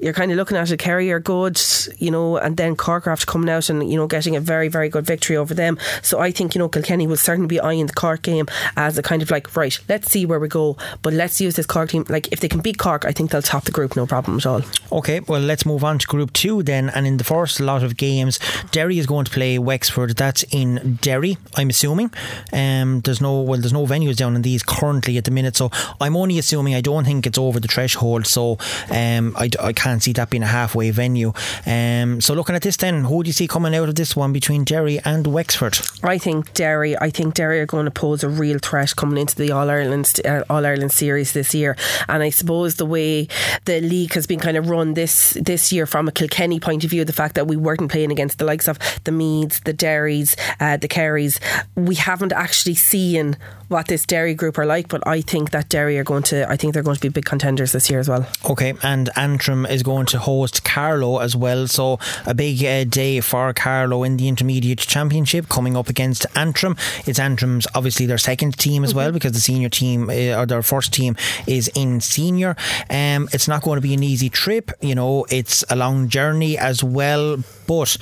[0.00, 0.78] You're kind of looking at it.
[0.78, 1.60] Kerry are good,
[1.98, 5.04] you know, and then after coming out and you know getting a very very good
[5.06, 5.78] victory over them.
[6.02, 9.02] So I think you know Kilkenny will certainly be eyeing the Cork game as a
[9.02, 9.78] kind of like right.
[9.88, 12.04] Let's see where we go, but let's use this Cork team.
[12.08, 14.46] Like if they can beat Cork, I think they'll top the group, no problem at
[14.46, 14.62] all.
[14.92, 16.88] Okay, well, let's move on to Group 2 then.
[16.90, 18.38] And in the first lot of games,
[18.70, 20.16] Derry is going to play Wexford.
[20.16, 22.12] That's in Derry, I'm assuming.
[22.52, 25.70] Um, there's no well, there's no venues down in these currently at the minute, so
[26.00, 26.74] I'm only assuming.
[26.74, 28.58] I don't think it's over the threshold, so
[28.90, 31.32] um, I, I can't see that being a halfway venue.
[31.66, 34.32] Um, so looking at this, then, who do you see coming out of this one
[34.32, 35.78] between Derry and Wexford?
[36.02, 36.96] I think Derry.
[36.98, 40.20] I think Derry are going to pose a real threat coming into the All Ireland
[40.24, 41.76] uh, All Ireland series this year.
[42.08, 43.28] And I suppose the way
[43.64, 46.90] the league has been kind of run this this year from a Kilkenny point of
[46.90, 50.36] view, the fact that we weren't playing against the likes of the Meaths, the Derrys,
[50.60, 51.40] uh, the Kerrys,
[51.76, 53.36] we haven't actually seen
[53.68, 54.88] what this Derry group are like.
[54.88, 56.48] But I think that Derry are going to.
[56.50, 58.26] I think they're going to be big contenders this year as well.
[58.48, 61.66] Okay, and Antrim is going to host Carlow as well.
[61.68, 66.76] So a big uh, day for Carlow in the Intermediate Championship coming up against Antrim.
[67.06, 70.62] It's Antrim's obviously their second team as well because the senior team uh, or their
[70.62, 72.56] first team is in senior.
[72.90, 74.72] Um, it's not going to be an easy trip.
[74.80, 77.29] You know, it's a long journey as well,
[77.66, 77.96] but.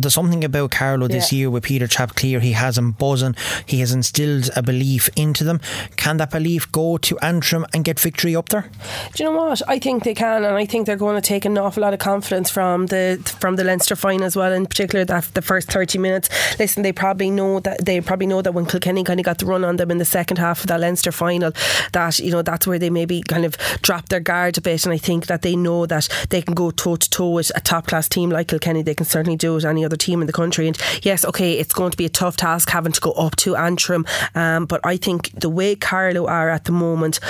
[0.00, 1.38] There's something about Carlow this Yeah.
[1.38, 2.40] year with Peter Chapclear.
[2.40, 3.34] He has him buzzing.
[3.66, 5.60] He has instilled a belief into them.
[5.96, 8.66] Can that belief go to Antrim and get victory up there?
[9.14, 9.62] Do you know what?
[9.68, 12.00] I think they can, and I think they're going to take an awful lot of
[12.00, 14.52] confidence from the from the Leinster final as well.
[14.52, 16.28] In particular, that the first thirty minutes.
[16.58, 19.46] Listen, they probably know that they probably know that when Kilkenny kind of got the
[19.46, 21.52] run on them in the second half of that Leinster final,
[21.92, 24.84] that you know that's where they maybe kind of dropped their guard a bit.
[24.84, 27.60] And I think that they know that they can go toe to toe with a
[27.60, 28.82] top class team like Kilkenny.
[28.82, 30.66] They can certainly do it any other team in the country.
[30.66, 33.56] And yes, okay, it's going to be a tough task having to go up to
[33.56, 37.20] Antrim, um, but I think the way Carlow are at the moment.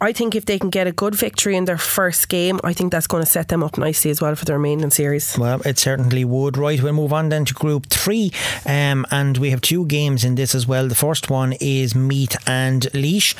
[0.00, 2.90] I think if they can get a good victory in their first game, I think
[2.90, 5.38] that's going to set them up nicely as well for the remaining series.
[5.38, 6.56] Well, it certainly would.
[6.56, 8.32] Right, we'll move on then to Group 3.
[8.66, 10.88] Um, and we have two games in this as well.
[10.88, 13.34] The first one is Meath and Laois.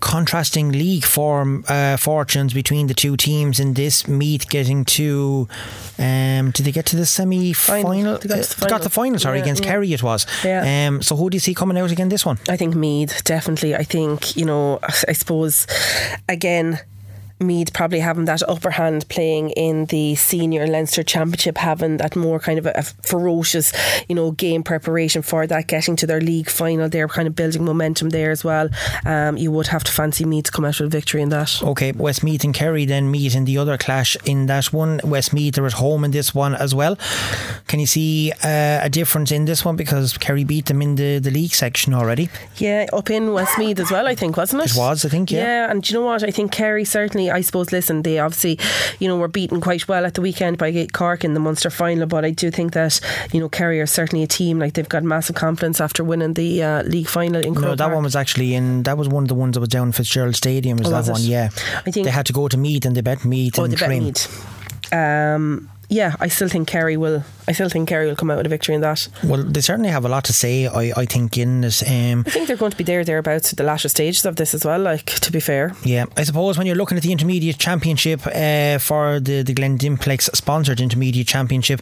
[0.00, 4.06] Contrasting league form uh, fortunes between the two teams in this.
[4.08, 5.48] meet, getting to.
[5.98, 7.92] Um, did they get to the semi final?
[7.92, 8.78] They got the got final.
[8.80, 9.70] the final, sorry, Yeah, against yeah.
[9.70, 10.26] Kerry it was.
[10.44, 10.88] Yeah.
[10.88, 12.38] Um, so who do you see coming out again this one?
[12.48, 13.74] I think Meath definitely.
[13.74, 14.78] I think you know.
[14.82, 15.66] I suppose
[16.28, 16.78] again.
[17.40, 22.38] Meath probably having that upper hand playing in the senior Leinster Championship, having that more
[22.40, 23.72] kind of a, a ferocious,
[24.08, 26.88] you know, game preparation for that, getting to their league final.
[26.88, 28.68] They're kind of building momentum there as well.
[29.04, 31.62] Um, you would have to fancy Meath to come out with a victory in that.
[31.62, 35.00] Okay, Westmeath and Kerry then meet in the other clash in that one.
[35.04, 36.96] Westmeath are at home in this one as well.
[37.66, 41.18] Can you see uh, a difference in this one because Kerry beat them in the,
[41.18, 42.30] the league section already?
[42.56, 44.72] Yeah, up in Westmeath as well, I think, wasn't it?
[44.72, 45.42] It was, I think, yeah.
[45.42, 46.22] Yeah, and do you know what?
[46.22, 48.58] I think Kerry certainly, I suppose, listen, they obviously,
[48.98, 52.06] you know, were beaten quite well at the weekend by Cork in the Munster final,
[52.06, 53.00] but I do think that,
[53.32, 56.62] you know, Kerry are certainly a team, like they've got massive confidence after winning the
[56.62, 57.94] uh, league final in No, that Park.
[57.94, 58.82] one was actually in.
[58.84, 60.78] That was one of the ones that was down in Fitzgerald Stadium.
[60.78, 61.12] Was Oh, that was it?
[61.12, 61.22] one?
[61.22, 61.48] Yeah.
[61.86, 63.76] I think- they had to go to Meath and they bet Meath Oh, and they
[63.76, 64.04] bet Trim.
[64.04, 64.92] Meath.
[64.92, 67.24] Um, yeah, I still think Kerry will.
[67.48, 69.08] I still think Kerry will come out with a victory in that.
[69.24, 70.66] Well, they certainly have a lot to say.
[70.66, 71.82] I, I think in this.
[71.82, 74.52] Um, I think they're going to be there thereabouts at the latter stages of this
[74.54, 74.80] as well.
[74.80, 78.78] Like to be fair, Yeah, I suppose when you're looking at the intermediate championship uh,
[78.78, 81.80] for the the Glendimplex sponsored intermediate championship,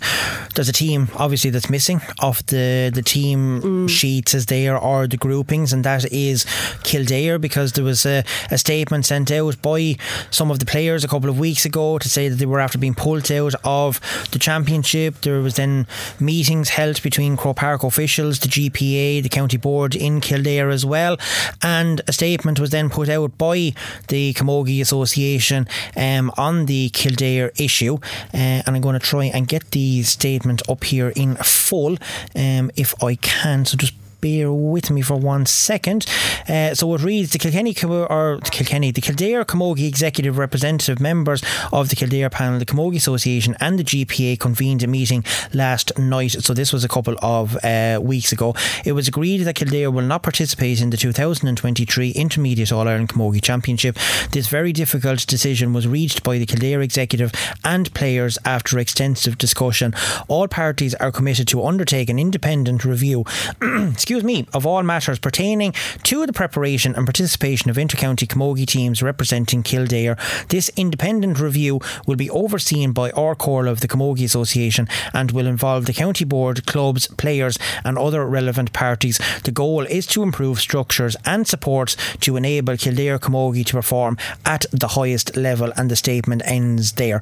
[0.55, 5.17] there's a team obviously that's missing off the the team sheets as there are the
[5.17, 6.47] groupings, and that is
[6.85, 9.97] Kildare because there was a, a statement sent out by
[10.31, 12.79] some of the players a couple of weeks ago to say that they were after
[12.79, 14.01] being pulled out of
[14.31, 15.21] the championship.
[15.23, 15.87] There was then
[16.21, 21.19] meetings held between Croke Park officials, the GPA, the county board in Kildare as well,
[21.62, 23.73] and a statement was then put out by
[24.09, 25.66] the Camogie Association
[25.97, 27.95] um, on the Kildare issue.
[28.33, 31.97] Uh, and I'm going to try and get the statement up here in full
[32.35, 33.64] um, if I can.
[33.64, 33.95] So just
[34.27, 36.05] bear with me for one second.
[36.49, 41.91] Uh, so it reads the Kilkenny or Kilkenny, the Kildare Camogie executive representative members of
[41.91, 46.33] the Kildare panel, the Camogie Association, and the GPA convened a meeting last night.
[46.33, 48.55] So this was a couple of uh, weeks ago.
[48.85, 53.43] It was agreed that Kildare will not participate in the 2023 Intermediate All Ireland Camogie
[53.43, 53.97] Championship.
[54.33, 57.33] This very difficult decision was reached by the Kildare executive
[57.65, 59.95] and players after extensive discussion.
[60.27, 63.25] All parties are committed to undertake an independent review.
[63.93, 65.73] excuse me, of all matters pertaining
[66.05, 70.17] to the preparation and participation of intercounty camogie teams representing Kildare.
[70.49, 75.47] This independent review will be overseen by our core of the Camogie Association and will
[75.47, 79.21] involve the county board, clubs, players, and other relevant parties.
[79.45, 84.67] The goal is to improve structures and supports to enable Kildare Camogie to perform at
[84.73, 87.21] the highest level, and the statement ends there.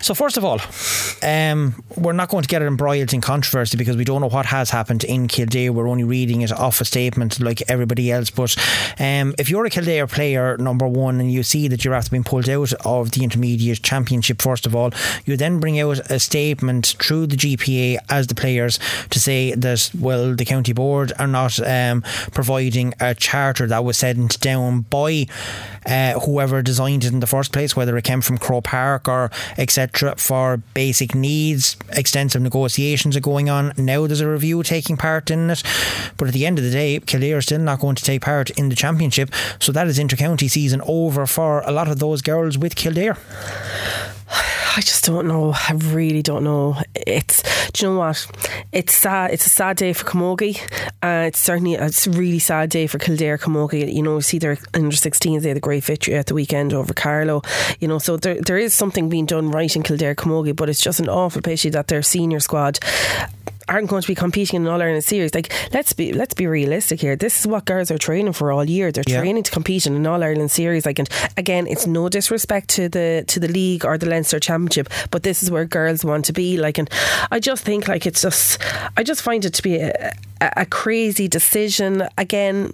[0.00, 0.60] So, first of all,
[1.22, 4.46] um, we're not going to get it embroiled in controversy because we don't know what
[4.46, 5.72] has happened in Kildare.
[5.72, 8.28] We're only reading it off a statement like everybody else.
[8.28, 8.54] But
[8.98, 12.22] um, if you're a Kildare player, number one, and you see that you're after being
[12.22, 14.90] pulled out of the intermediate championship, first of all,
[15.24, 18.78] you then bring out a statement through the GPA as the players
[19.08, 23.96] to say that, well, the county board are not um, providing a charter that was
[23.96, 25.26] sent down by
[25.86, 29.30] uh, whoever designed it in the first place, whether it came from Croke Park or
[29.56, 30.14] etc.
[30.18, 31.76] for basic needs.
[31.90, 33.72] Extensive negotiations are going on.
[33.78, 35.62] Now there's a review taking part in it.
[36.16, 38.50] But at the end of the day, Kildare are still not going to take part
[38.50, 39.30] in the championship.
[39.58, 43.16] So that is inter-county season over for a lot of those girls with Kildare.
[44.76, 45.54] I just don't know.
[45.54, 46.76] I really don't know.
[46.94, 48.26] It's do you know what?
[48.72, 49.30] It's sad.
[49.30, 50.60] It's a sad day for Camogie.
[51.02, 53.90] Uh, it's certainly it's a really sad day for Kildare Camogie.
[53.92, 55.40] You know, see their under 16s.
[55.40, 57.40] They had a great victory at the weekend over Carlow.
[57.80, 60.82] You know, so there there is something being done right in Kildare Camogie, but it's
[60.82, 62.78] just an awful pity that their senior squad
[63.68, 65.34] aren't going to be competing in an All Ireland series.
[65.34, 67.16] Like, let's be let's be realistic here.
[67.16, 68.92] This is what girls are training for all year.
[68.92, 69.20] They're Yeah.
[69.20, 70.86] training to compete in an All Ireland series.
[70.86, 74.88] Like, and again, it's no disrespect to the to the league or the Leinster Championship,
[75.10, 76.56] but this is where girls want to be.
[76.56, 76.88] Like, and
[77.30, 78.58] I just think like it's just
[78.96, 82.06] I just find it to be a, a, a crazy decision.
[82.18, 82.72] Again,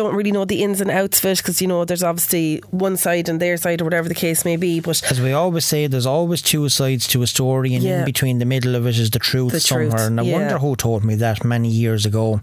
[0.00, 2.96] don't really know the ins and outs of it because you know there's obviously one
[2.96, 4.80] side and their side or whatever the case may be.
[4.80, 7.98] But As we always say, there's always two sides to a story, and Yeah.
[8.00, 9.90] in between the middle of it is the truth The somewhere.
[9.90, 10.32] truth, and I yeah.
[10.36, 12.40] wonder who told me that many years ago.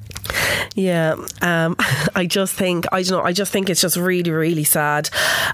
[0.76, 1.76] Yeah, um,
[2.16, 3.24] I just think I don't know.
[3.30, 5.10] I just think it's just really, really sad.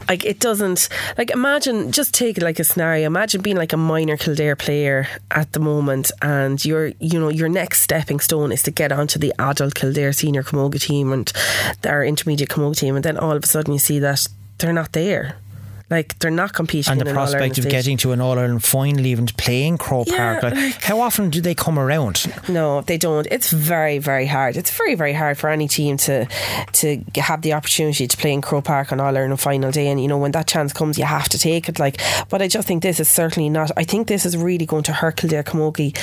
[0.10, 3.06] Like it doesn't like imagine just take like a scenario.
[3.08, 7.50] Imagine being like a minor Kildare player at the moment, and your you know your
[7.50, 11.32] next stepping stone is to get onto the adult Kildare senior camogie team and
[11.94, 14.28] their intermediate team, and then all of a sudden you see that
[14.58, 15.36] they're not there.
[15.90, 16.92] Like they're not competing.
[16.92, 20.44] and the prospect of getting to an All Ireland final, even playing Croke Yeah, Park.
[20.44, 22.26] Like, like- how often do they come around?
[22.50, 23.28] No, they don't.
[23.30, 24.58] It's very, very hard.
[24.58, 26.26] It's very, very hard for any team to
[26.74, 29.88] to have the opportunity to play in Croke Park on All Ireland final day.
[29.88, 31.78] And you know, when that chance comes, you have to take it.
[31.80, 33.72] Like, but I just think this is certainly not.
[33.78, 35.96] I think this is really going to hurt Kildare Camogie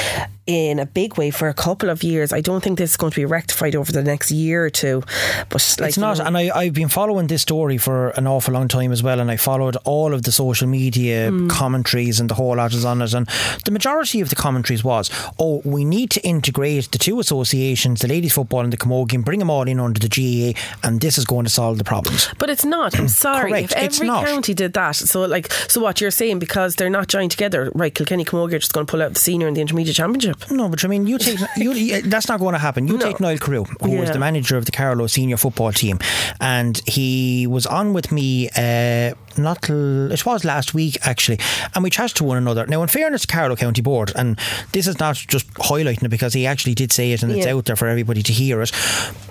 [0.47, 2.33] in a big way for a couple of years.
[2.33, 5.03] I don't think this is going to be rectified over the next year or two.
[5.49, 8.27] But like, it's not, you know, and I, I've been following this story for an
[8.27, 9.37] awful long time as well, and I
[9.85, 11.49] all of the social media Hmm.
[11.49, 13.13] commentaries and the whole lot is on it.
[13.15, 13.27] And
[13.65, 18.09] the majority of the commentaries was, "Oh, we need to integrate the two associations, the
[18.09, 21.19] ladies' football and the camogie, and bring them all in under the GAA, and this
[21.19, 22.99] is going to solve the problems." But it's not.
[22.99, 23.51] I'm sorry.
[23.51, 24.27] Correct, If it's every not.
[24.27, 27.95] county did that, so like, so what you're saying because they're not joined together, right?
[27.95, 30.51] Kilkenny Camogie are just going to pull out the senior and the intermediate championship.
[30.51, 32.87] No, but I mean, you take you, that's not going to happen.
[32.89, 33.05] You No.
[33.07, 34.13] take Niall Carew, who was Yeah.
[34.13, 35.99] the manager of the Carlow senior football team,
[36.41, 38.49] and he was on with me.
[38.57, 41.39] Uh, not till, it was last week actually,
[41.75, 42.67] and we chatted to one another.
[42.67, 44.39] Now, in fairness to Carlow County Board, and
[44.73, 47.65] this is not just highlighting it because he actually did say it and it's out
[47.65, 48.73] there for everybody to hear it.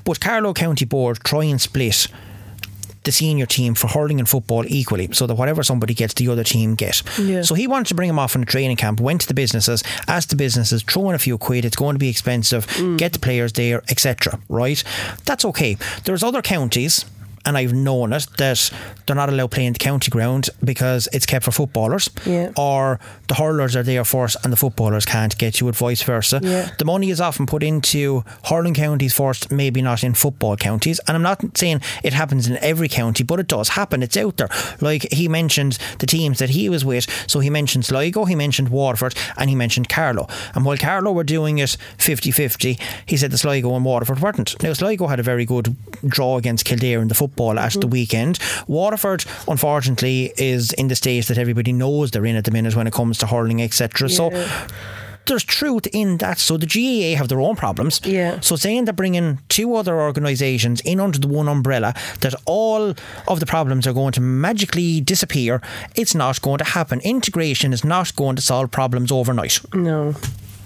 [0.05, 2.07] But Carlow County Board try and split
[3.03, 6.43] the senior team for hurling and football equally, so that whatever somebody gets, the other
[6.43, 7.01] team get.
[7.17, 7.41] Yeah.
[7.41, 9.83] So he wanted to bring him off on a training camp, went to the businesses,
[10.07, 12.97] asked the businesses, throw in a few quid, it's going to be expensive, mm.
[12.97, 14.39] get the players there, etc.
[14.49, 14.83] Right?
[15.25, 15.77] That's okay.
[16.03, 17.05] There's other counties.
[17.49, 18.69] And I've known it that
[19.07, 22.51] they're not allowed playing the county ground because it's kept for footballers, Yeah.
[22.55, 26.39] or the hurlers are there first and the footballers can't get you, it, vice versa.
[26.43, 26.69] Yeah.
[26.77, 30.99] The money is often put into hurling counties first, maybe not in football counties.
[31.07, 34.03] And I'm not saying it happens in every county, but it does happen.
[34.03, 34.49] It's out there.
[34.79, 37.07] Like he mentioned the teams that he was with.
[37.27, 40.27] So he mentioned Sligo, he mentioned Waterford, and he mentioned Carlow.
[40.53, 42.77] And while Carlow were doing it 50 50,
[43.07, 44.61] he said the Sligo and Waterford weren't.
[44.61, 45.75] Now, Sligo had a very good
[46.07, 47.89] draw against Kildare in the football at the mm-hmm.
[47.89, 48.39] weekend.
[48.67, 52.87] Waterford, unfortunately, is in the state that everybody knows they're in at the minute when
[52.87, 54.09] it comes to hurling, etc.
[54.09, 54.29] So
[55.25, 56.39] there's truth in that.
[56.39, 58.01] So the GAA have their own problems.
[58.03, 58.39] Yeah.
[58.41, 62.93] So saying they're bringing two other organisations in under the one umbrella, that all
[63.27, 65.61] of the problems are going to magically disappear,
[65.95, 66.99] it's not going to happen.
[67.01, 69.59] Integration is not going to solve problems overnight.
[69.73, 70.15] No.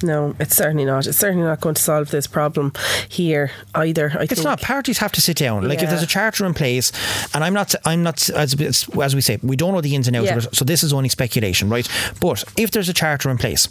[0.04, 1.08] No, it's certainly not.
[1.08, 2.74] It's certainly not going to solve this problem
[3.10, 4.12] here either.
[4.18, 4.44] I It's think.
[4.44, 4.62] not.
[4.62, 5.68] Parties have to sit down.
[5.68, 6.92] Like if there's a charter in place,
[7.34, 8.54] and I'm not, I'm not, as,
[9.00, 10.38] as we say, we don't know the ins and outs Yeah.
[10.38, 10.56] of it.
[10.56, 11.88] So this is only speculation, right?
[12.20, 13.68] But if there's a charter in place,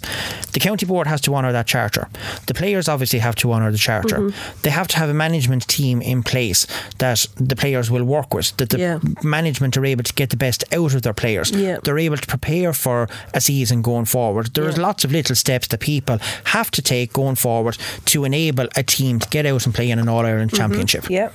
[0.53, 2.09] the county board has to honour that charter.
[2.47, 4.19] The players obviously have to honour the charter.
[4.19, 4.59] Mm-hmm.
[4.63, 6.67] They have to have a management team in place
[6.99, 8.57] that the players will work with.
[8.57, 8.99] That the Yeah.
[9.23, 11.51] management are able to get the best out of their players.
[11.51, 11.79] Yeah.
[11.83, 14.55] They're able to prepare for a season going forward.
[14.55, 14.83] There's Yeah.
[14.83, 19.19] lots of little steps that people have to take going forward to enable a team
[19.19, 20.57] to get out and play in an All Ireland mm-hmm.
[20.57, 21.09] Championship.
[21.11, 21.31] Yeah.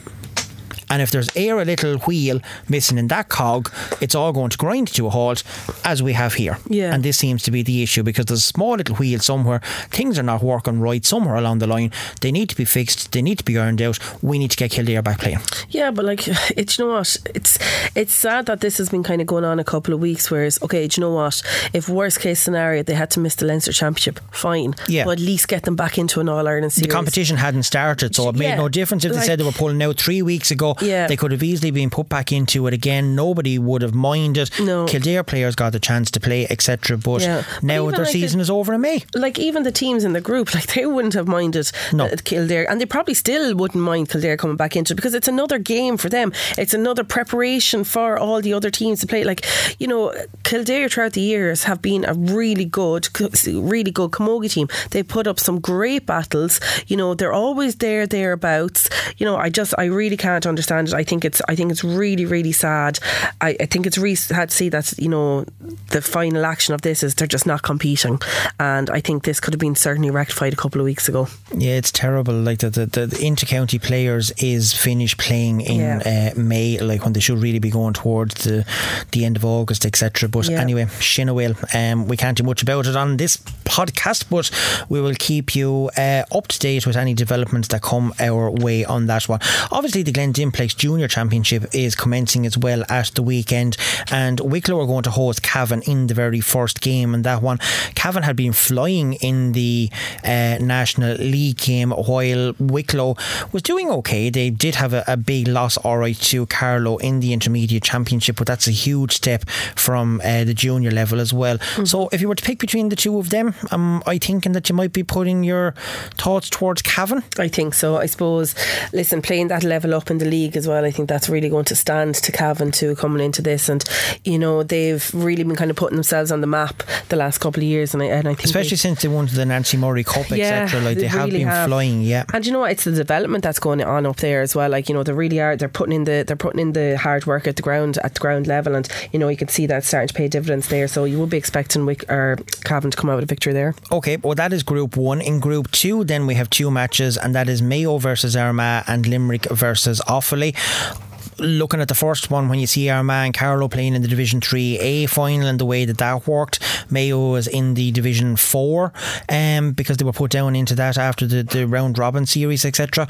[0.90, 3.72] And if there's e'er a little wheel missing in that cog,
[4.02, 5.44] it's all going to grind to a halt,
[5.84, 6.58] as we have here.
[6.70, 6.94] Yeah.
[6.94, 9.60] And this seems to be the issue because there's a small little wheel somewhere.
[9.90, 11.92] Things are not working right somewhere along the line.
[12.22, 13.12] They need to be fixed.
[13.12, 14.00] They need to be ironed out.
[14.24, 15.40] We need to get Kildare back playing.
[15.70, 16.28] Yeah, but like,
[16.58, 17.18] it's you know what?
[17.34, 17.60] It's
[17.96, 20.32] it's sad that this has been kind of going on a couple of weeks.
[20.32, 21.42] Whereas, okay, do you know what?
[21.74, 24.76] If worst case scenario they had to miss the Leinster Championship, fine.
[24.88, 25.06] Yeah.
[25.06, 26.88] But at least get them back into an All Ireland series.
[26.88, 29.52] The competition hadn't started, so it made Yeah, no difference if they said they were
[29.52, 30.76] pulling out three weeks ago.
[30.82, 31.08] Yeah.
[31.08, 33.16] They could have easily been put back into it again.
[33.16, 34.50] Nobody would have minded.
[34.60, 34.86] No.
[34.86, 36.98] Kildare players got the chance to play, etc.
[36.98, 37.44] But Yeah.
[37.62, 39.04] Now even their like season the- is over in May.
[39.16, 42.06] like even the teams in the group, like they wouldn't have minded No.
[42.06, 45.28] uh, Kildare, and they probably still wouldn't mind Kildare coming back into it because it's
[45.28, 46.32] another game for them.
[46.58, 49.24] It's another preparation for all the other teams to play.
[49.24, 49.46] Like
[49.80, 50.14] you know,
[50.44, 53.08] Kildare throughout the years have been a really good,
[53.46, 54.68] really good camogie team.
[54.92, 56.60] They put up some great battles.
[56.88, 58.90] You know, they're always there thereabouts.
[59.18, 60.94] You know, I just I really can't understand it.
[60.94, 63.00] I think it's I think it's really really sad.
[63.42, 65.46] I, I think it's really sad to see that you know
[65.92, 68.20] the final action of this is they're just not competing,
[68.60, 71.28] and I think this could have been certainly rectified a couple of weeks ago.
[71.56, 72.34] Yeah, it's terrible.
[72.34, 76.32] Like the the, the, inter-county players is finished playing in Yeah.
[76.36, 78.66] uh, May, like when they should really be going towards the
[79.12, 80.30] the end of August, etc.
[80.30, 80.60] But Yeah.
[80.62, 84.50] anyway, Shinawil, um, we can't do much about it on this podcast, but
[84.90, 88.86] we will keep you uh, up to date with any developments that come our way
[88.86, 89.40] on that one.
[89.72, 93.78] Obviously, the Glen Dimplex Junior Championship is commencing as well at the weekend,
[94.10, 97.60] and Wicklow are going to host Cavan in the very first game, and that one,
[97.94, 99.92] Cavan had been flying in the
[100.24, 103.16] uh, National League game while Wicklow
[103.52, 104.32] was doing okay.
[104.32, 108.38] They did have a, a big loss, all right, to Carlow in the Intermediate Championship,
[108.38, 111.60] but that's a huge step from uh, the junior level as well.
[111.86, 114.70] So, if you were to pick between the two of them, am I thinking that
[114.70, 115.76] you might be putting your
[116.16, 117.24] thoughts towards Cavan?
[117.38, 117.98] I think so.
[117.98, 118.56] I suppose.
[118.92, 120.86] Listen, playing that level up in the league league as well.
[120.86, 123.84] I think that's really going to stand to Cavan too coming into this, and
[124.24, 127.62] you know they've really been kind of putting themselves on the map the last couple
[127.62, 130.04] of years, and I, and I think Especially they, since they won the Nancy Murray
[130.04, 130.82] Cup, Yeah, etc.
[130.82, 131.68] Like they, they have really been have.
[131.70, 132.02] flying.
[132.02, 132.24] Yeah.
[132.34, 132.72] And you know what?
[132.72, 134.70] It's the development that's going on up there as well.
[134.70, 135.56] Like you know, they really are.
[135.56, 138.20] They're putting in the they're putting in the hard work at the ground at the
[138.20, 140.88] ground level, and you know you can see that starting to pay dividends there.
[140.88, 143.74] So you would be expecting Wick or Cavan to come out with a victory there.
[143.92, 145.22] Okay, well, that is Group 1.
[145.22, 149.06] In Group 2, then we have two matches, and that is Mayo versus Armagh and
[149.08, 151.07] Limerick versus Offaly successfully
[151.40, 154.40] Looking at the first one, when you see Armagh and Carlow playing in the Division
[154.42, 156.60] 3A final and the way that that worked,
[156.92, 158.92] Mayo was in the Division 4
[159.30, 163.08] um, because they were put down into that after the, the round robin series, etc.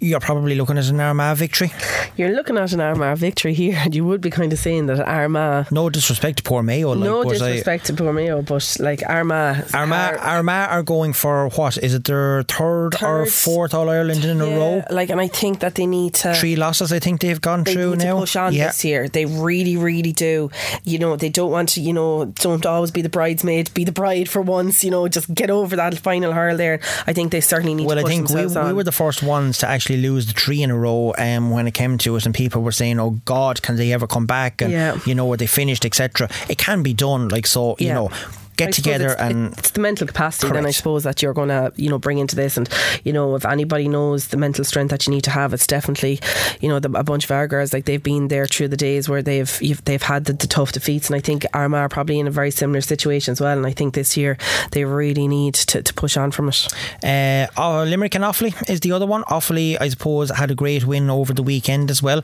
[0.00, 1.72] You're probably looking at an Armagh victory.
[2.16, 5.00] You're looking at an Armagh victory here, and you would be kind of saying that
[5.06, 5.70] Armagh.
[5.72, 6.90] No disrespect to poor Mayo.
[6.90, 10.82] Like, no but I- disrespect to poor Mayo, but like Armagh, Armagh, are- Armagh are
[10.82, 11.78] going for what?
[11.78, 14.82] Is it their third, or fourth All Ireland in a row?
[14.90, 17.82] Like, and I think that they need to Three losses, I think they've gone they
[17.82, 18.14] through need now.
[18.14, 18.66] to push on yeah.
[18.66, 19.08] this year.
[19.08, 20.50] They really, really do.
[20.84, 21.80] You know, they don't want to.
[21.80, 24.84] You know, don't always be the bridesmaid, be the bride for once.
[24.84, 26.80] You know, just get over that final hurl there.
[27.06, 28.66] I think they certainly need Well, to I push think we, on.
[28.66, 31.66] we were the first ones to actually lose the three in a row um, when
[31.66, 34.60] it came to it, and people were saying, "Oh God, can they ever come back?"
[34.62, 34.98] And Yeah.
[35.06, 36.28] you know, where they finished, etc.
[36.48, 37.76] It can be done, like so.
[37.78, 37.94] You Yeah.
[37.94, 41.34] know, I get together it's, and it's the mental capacity then I suppose that you're
[41.34, 42.68] going to you know bring into this and
[43.04, 46.20] you know if anybody knows the mental strength that you need to have it's definitely
[46.60, 49.08] you know the, a bunch of our girls like they've been there through the days
[49.08, 52.18] where they've you've, they've had the, the tough defeats and I think Armagh are probably
[52.18, 54.36] in a very similar situation as well and I think this year
[54.72, 56.66] they really need to, to push on from it
[57.02, 59.22] Uh, oh, Limerick and Offaly is the other one.
[59.24, 62.22] Offaly, I suppose, had a great win over the weekend as well.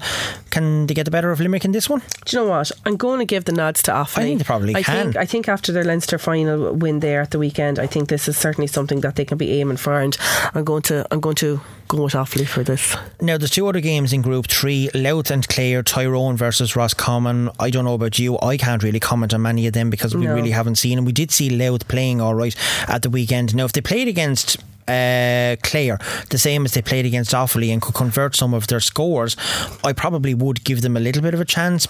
[0.50, 2.02] Can they get the better of Limerick in this one?
[2.24, 2.70] Do you know what?
[2.84, 4.18] I'm going to give the nods to Offaly.
[4.18, 5.04] I think they probably I can.
[5.04, 8.26] Think, I think after their Leinster final win there at the weekend, I think this
[8.28, 10.16] is certainly something that they can be aiming for, and
[10.54, 12.96] I'm going to I'm going to go with Offaly for this.
[13.20, 17.48] Now, there's two other games in Group 3 Louth and Clare, Tyrone versus Roscommon.
[17.60, 18.38] I don't know about you.
[18.42, 20.34] I can't really comment on many of them because we No.
[20.34, 21.04] really haven't seen them.
[21.04, 22.56] We did see Louth playing all right
[22.88, 23.54] at the weekend.
[23.54, 24.58] Now, if they played against
[24.88, 25.98] uh, Clare,
[26.30, 29.36] the same as they played against Offaly, and could convert some of their scores,
[29.84, 31.86] I probably would give them a little bit of a chance.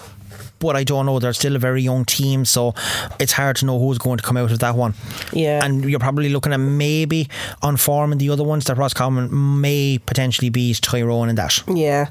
[0.59, 1.19] But I don't know.
[1.19, 2.73] They're still a very young team, so
[3.19, 4.93] it's hard to know who's going to come out of that one.
[5.31, 5.63] Yeah.
[5.63, 7.29] And you're probably looking at maybe
[7.61, 11.63] on form in the other ones that Roscommon may potentially beat Tyrone in that.
[11.67, 12.09] Yeah,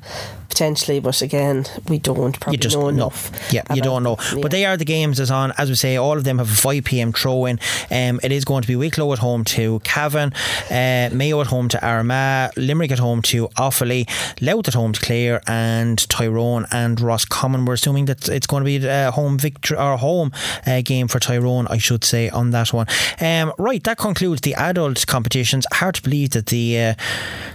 [0.48, 3.30] potentially, but again, we don't probably You just know enough.
[3.52, 4.14] Yeah, you don't know.
[4.16, 4.40] them.
[4.40, 5.52] But they are the games that's on.
[5.58, 7.58] As we say, all of them have a 5 pm throw in.
[7.90, 10.32] Um, it is going to be Wicklow at home to Cavan,
[10.70, 14.08] uh, Mayo at home to Armagh, Limerick at home to Offaly,
[14.40, 17.64] Louth at home to Clare, and Tyrone and Roscommon.
[17.64, 20.30] We're assuming that it's going to be a home victory or a home
[20.66, 22.86] uh, game for Tyrone, I should say, on that one.
[23.20, 25.66] Um, right, that concludes the adult competitions.
[25.72, 26.94] Hard to believe that the uh,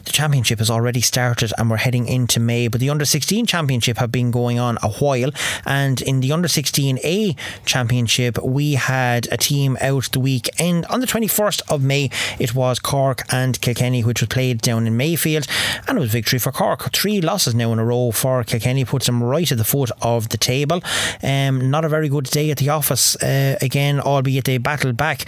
[0.05, 2.67] the championship has already started and we're heading into May.
[2.67, 5.31] But the under 16 championship have been going on a while,
[5.65, 11.07] and in the under 16A championship, we had a team out the weekend on the
[11.07, 12.09] 21st of May.
[12.39, 15.47] It was Cork and Kilkenny, which was played down in Mayfield,
[15.87, 16.91] and it was victory for Cork.
[16.91, 20.29] Three losses now in a row for Kilkenny puts them right at the foot of
[20.29, 20.70] the table.
[21.23, 25.27] Um, not a very good day at the office uh, again, albeit they battled back,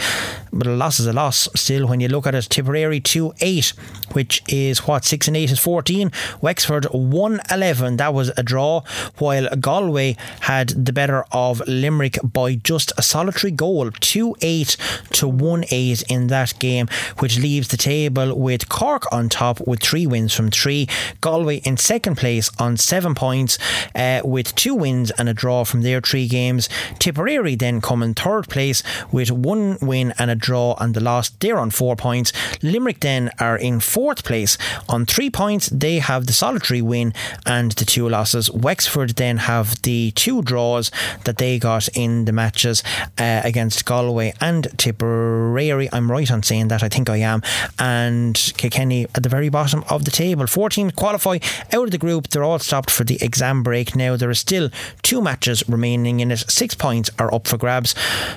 [0.52, 1.50] but a loss is a loss.
[1.56, 3.74] Still, when you look at it, Tipperary 2 8,
[4.14, 6.12] which is what 6 and 8 is 14.
[6.42, 8.82] Wexford 1 11, that was a draw,
[9.18, 14.78] while Galway had the better of Limerick by just a solitary goal 2 8
[15.14, 16.88] to 1 8 in that game,
[17.20, 20.88] which leaves the table with Cork on top with three wins from three,
[21.22, 23.58] Galway in second place on seven points
[23.96, 26.70] uh, with two wins and a draw from their three games.
[27.00, 31.30] Tipperary then come in third place with one win and a draw and the loss.
[31.30, 32.34] They're on four points.
[32.62, 34.58] Limerick then are in fourth place
[34.88, 35.70] on three points.
[35.70, 37.14] They have the solitary win
[37.46, 38.50] and the two losses.
[38.52, 40.92] Wexford then have the two draws
[41.26, 42.84] that they got in the matches
[43.18, 45.90] uh, against Galway and Tipperary.
[45.92, 46.84] I'm right on saying that.
[46.84, 47.42] I think I am.
[47.80, 50.48] And Kilkenny at the very bottom of the table.
[50.48, 51.40] Four teams qualify
[51.72, 52.30] out of the group.
[52.30, 54.16] They're all stopped for the exam break now.
[54.16, 54.70] There are still
[55.02, 56.40] two matches remaining in it.
[56.50, 57.94] Six points are up for grabs.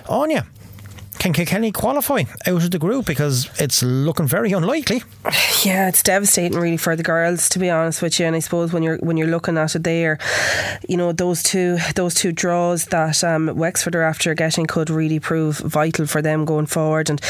[0.07, 0.47] Áine.
[1.27, 5.03] Can Kilkenny qualify out of the group because it's looking very unlikely?
[5.65, 8.27] Yeah, it's devastating really for the girls to be honest with you.
[8.27, 10.19] And I suppose when you're when you're looking at it there,
[10.89, 15.19] you know those two those two draws that um, Wexford are after getting could really
[15.19, 17.11] prove vital for them going forward.
[17.11, 17.21] And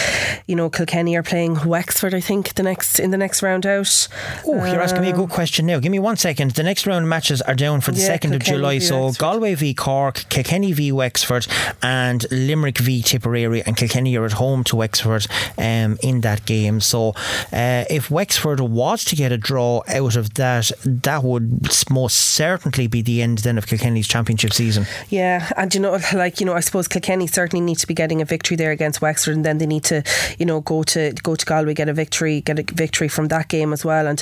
[0.47, 4.09] you know Kilkenny are playing Wexford, I think, the next in the next round out.
[4.47, 5.79] Oh, you're asking me a good question now.
[5.81, 6.51] Give me one second.
[6.51, 8.79] The next round matches are down for the Yeah, 2nd of July.
[8.79, 11.47] So Galway v Cork, Kilkenny v Wexford,
[11.83, 13.63] and Limerick v Tipperary.
[13.63, 15.27] And Kilkenny are at home to Wexford
[15.59, 16.81] um, in that game.
[16.81, 17.15] So
[17.53, 22.87] uh, if Wexford was to get a draw out of that, that would most certainly
[22.87, 24.87] be the end then of Kilkenny's championship season.
[25.09, 28.21] Yeah, and you know, like you know, I suppose Kilkenny certainly need to be getting
[28.21, 30.03] a victory there against Wexford, and then they need to,
[30.39, 33.49] you know, go to go to Galway, get a victory, get a victory from that
[33.49, 34.07] game as well.
[34.07, 34.19] And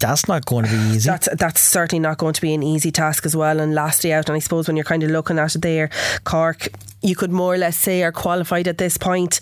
[0.00, 1.08] that's not going to be easy.
[1.08, 3.60] That's that's certainly not going to be an easy task as well.
[3.60, 5.90] And lastly out, and I suppose when you're kind of looking at it there,
[6.24, 6.68] Cork,
[7.04, 9.40] you could more or less say are qualified at this point.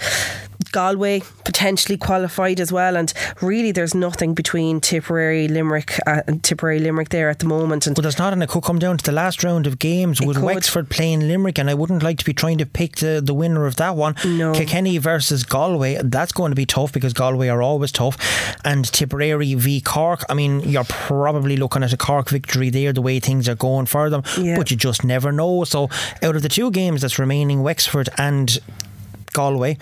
[0.72, 6.78] Galway potentially qualified as well, and really there's nothing between Tipperary, Limerick, uh, and Tipperary,
[6.78, 7.86] Limerick there at the moment.
[7.86, 10.20] And but there's not, and it could come down to the last round of games
[10.20, 10.44] with could.
[10.44, 13.66] Wexford playing Limerick, and I wouldn't like to be trying to pick the, the winner
[13.66, 14.14] of that one.
[14.24, 14.52] No.
[14.54, 18.16] Kilkenny versus Galway, that's going to be tough because Galway are always tough,
[18.64, 20.24] and Tipperary v Cork.
[20.28, 23.86] I mean, you're probably looking at a Cork victory there, the way things are going
[23.86, 24.56] for them, yeah.
[24.56, 25.64] but you just never know.
[25.64, 25.90] So,
[26.22, 28.58] out of the two games that's remaining, Wexford and
[29.32, 29.78] Galway.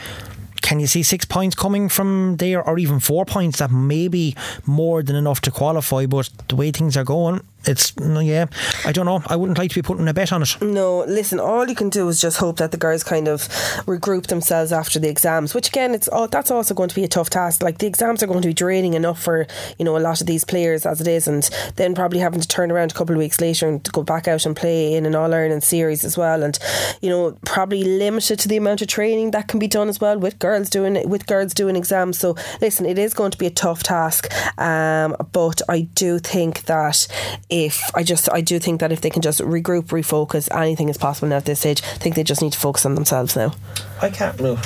[0.63, 4.37] Can you see six points coming from there or even four points that may be
[4.67, 8.47] more than enough to qualify but the way things are going it's yeah
[8.87, 9.23] I don't know.
[9.27, 10.61] I wouldn't like to be putting a bet on it.
[10.61, 13.49] No listen all you can do is just hope that the girls kind of
[13.87, 17.09] regroup themselves after the exams which again it's all that's also going to be a
[17.09, 17.63] tough task.
[17.63, 19.47] Like the exams are going to be draining enough for
[19.79, 22.49] you know a lot of these players as it is and then probably having to
[22.49, 25.15] turn around a couple of weeks later and go back out and play in an
[25.15, 26.59] All-Ireland series as well and
[27.01, 30.19] you know probably limited to the amount of training that can be done as well
[30.19, 32.19] with girls doing with girls doing exams.
[32.19, 36.63] So listen it is going to be a tough task um, but I do think
[36.63, 37.07] that
[37.51, 40.97] if I just I do think that if they can just regroup, refocus, anything is
[40.97, 41.83] possible now at this stage.
[41.83, 43.53] I think they just need to focus on themselves now.
[44.01, 44.59] I can't move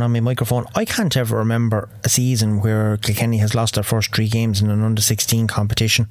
[0.00, 0.66] on my microphone.
[0.74, 4.70] I can't ever remember a season where Kilkenny has lost their first three games in
[4.70, 6.06] an under sixteen competition.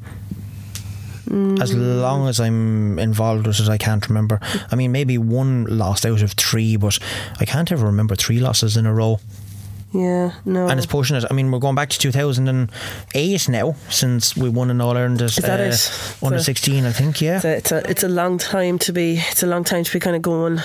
[1.30, 1.62] Mm.
[1.62, 4.40] As long as I'm involved with it, I can't remember.
[4.72, 7.00] I mean, maybe one lost out of three, but
[7.40, 9.20] I can't ever remember three losses in a row.
[9.94, 10.68] Yeah, no.
[10.68, 11.24] And it's pushing it.
[11.30, 15.26] I mean, we're going back to 2008 now since we won an All Ireland uh,
[15.26, 16.18] it?
[16.22, 17.22] under 16, I think.
[17.22, 19.18] Yeah, it's a, it's a, it's a long time to be.
[19.32, 20.60] It's a long time to be kind of going,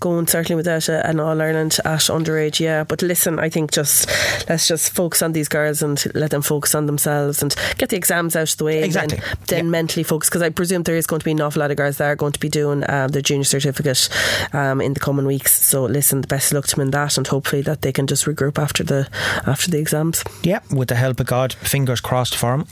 [0.00, 2.60] going certainly without a, an All Ireland at underage.
[2.60, 4.08] Yeah, but listen, I think just
[4.48, 7.96] let's just focus on these girls and let them focus on themselves and get the
[7.96, 8.82] exams out of the way.
[8.82, 9.16] Exactly.
[9.16, 9.70] And then, then yeah.
[9.70, 11.96] mentally focus because I presume there is going to be an awful lot of girls
[11.96, 14.10] that are going to be doing uh, their junior certificate
[14.52, 15.64] um, in the coming weeks.
[15.64, 18.06] So listen, the best of luck to them in that, and hopefully that they can
[18.06, 19.08] just regroup after the
[19.46, 20.24] after the exams.
[20.42, 22.66] Yeah, with the help of God, fingers crossed for him.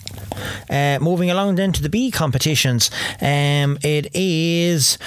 [0.71, 4.99] Uh, moving along then to the B competitions, um, it is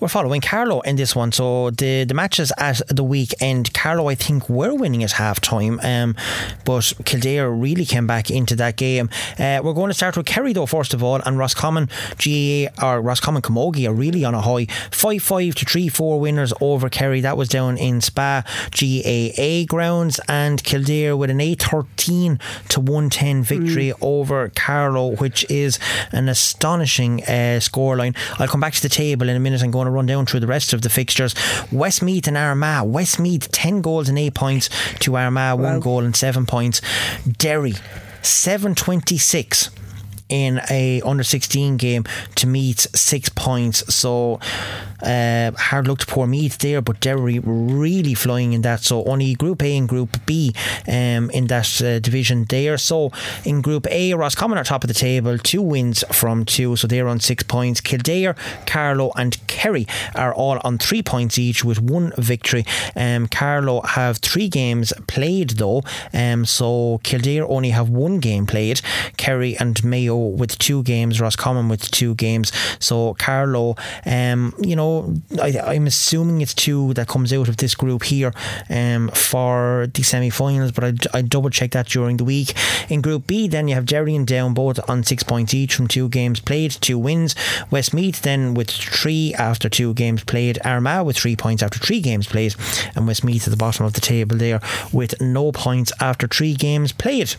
[0.00, 1.32] we're following Carlow in this one.
[1.32, 5.80] So the the matches at the weekend, Carlow I think were winning at half time,
[5.82, 6.14] um,
[6.64, 9.10] but Kildare really came back into that game.
[9.38, 11.88] Uh, we're going to start with Kerry though first of all, and Roscommon
[12.18, 16.52] GAA or Roscommon Camogie are really on a high, five five to three four winners
[16.60, 17.20] over Kerry.
[17.20, 19.64] That was down in Spa GAA
[20.28, 22.38] and Kildare with an eight thirteen
[22.68, 23.98] to one ten victory mm.
[24.00, 25.78] over Carlow, which is
[26.12, 28.16] an astonishing uh, scoreline.
[28.38, 30.40] I'll come back to the table in a minute I'm going to run down through
[30.40, 31.34] the rest of the fixtures.
[31.70, 32.84] Westmeath and Armagh.
[32.86, 35.72] Westmeath 10 goals and 8 points to Armagh, wow.
[35.72, 36.80] 1 goal and 7 points.
[37.26, 37.74] Derry
[38.22, 39.70] 726
[40.28, 42.04] in a under 16 game
[42.34, 43.94] to meet six points.
[43.94, 44.40] So
[45.02, 48.80] uh, hard luck to poor Meath there, but Derry really flying in that.
[48.80, 50.54] So only Group A and Group B
[50.86, 52.78] um, in that uh, division there.
[52.78, 53.12] So
[53.44, 57.08] in Group A, Roscommon are top of the table, two wins from two, so they're
[57.08, 57.80] on six points.
[57.80, 58.34] Kildare,
[58.66, 62.64] Carlow, and Kerry are all on three points each with one victory.
[62.96, 65.82] Um, have three games played though,
[66.12, 68.80] um, so Kildare only have one game played.
[69.16, 72.52] Kerry and Mayo with two games, Roscommon with two games.
[72.78, 74.87] So Carlow, um, you know
[75.40, 78.32] I, am assuming it's two that comes out of this group here
[78.70, 82.54] um, for the semi-finals, but I, I double check that during the week.
[82.88, 85.88] In Group B, then you have Derry and Down both on six points each from
[85.88, 87.34] two games played, two wins.
[87.70, 90.58] Westmeath then with three after two games played.
[90.64, 92.54] Armagh with three points after three games played,
[92.94, 94.60] and Westmeath at the bottom of the table there
[94.92, 97.34] with no points after three games played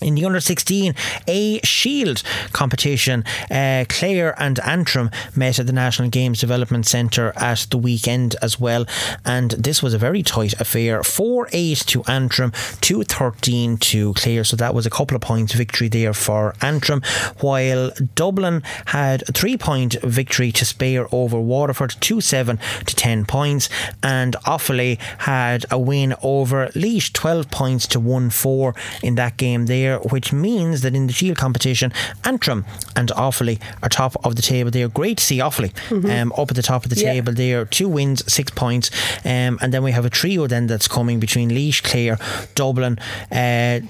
[0.00, 0.94] in the under 16
[1.26, 2.22] A Shield
[2.52, 8.36] competition, uh, Clare and Antrim met at the National Games Development Centre at the weekend
[8.42, 8.86] as well,
[9.24, 14.44] and this was a very tight affair 4 8 to Antrim, 2 13 to Clare,
[14.44, 17.02] so that was a couple of points victory there for Antrim,
[17.40, 23.24] while Dublin had a 3 point victory to spare over Waterford, 2 7 to 10
[23.24, 23.68] points,
[24.02, 29.66] and Offaly had a win over Laois, 12 points to 1 4 in that game
[29.66, 31.92] there there, which means that in the Shield competition,
[32.24, 32.64] Antrim
[32.96, 35.70] and Offaly are top of the table They are Great to see Offaly
[36.10, 37.12] um, up at the top of the Yeah.
[37.12, 37.64] table there.
[37.64, 38.90] Two wins, six points.
[39.24, 42.18] Um, and then we have a trio then that's coming between Laois, Clare,
[42.54, 42.98] Dublin.
[43.30, 43.80] Uh,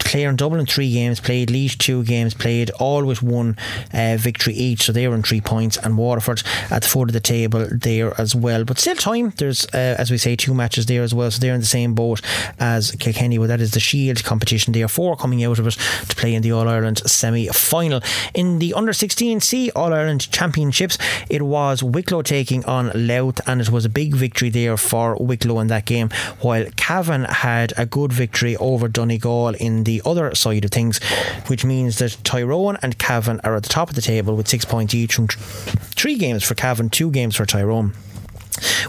[0.00, 1.50] Clare and Dublin, three games played.
[1.50, 3.56] Laois, two games played, all with one
[3.92, 4.82] uh, victory each.
[4.82, 5.76] So they are on three points.
[5.78, 8.64] And Waterford at the foot of the table there as well.
[8.64, 9.32] But still time.
[9.36, 11.30] There's, uh, as we say, two matches there as well.
[11.30, 12.20] So they're in the same boat
[12.58, 13.38] as Kilkenny.
[13.38, 14.72] Well, that is the Shield competition.
[14.72, 15.76] There are four coming out of it
[16.08, 18.00] to play in the All Ireland semi final.
[18.34, 20.98] In the under 16C All Ireland Championships,
[21.28, 25.60] it was Wicklow taking on Louth, and it was a big victory there for Wicklow
[25.60, 26.10] in that game.
[26.40, 30.98] While Cavan had a good victory over Donegal in the other side of things,
[31.46, 34.64] which means that Tyrone and Cavan are at the top of the table with six
[34.64, 37.92] points each from three games for Cavan, two games for Tyrone.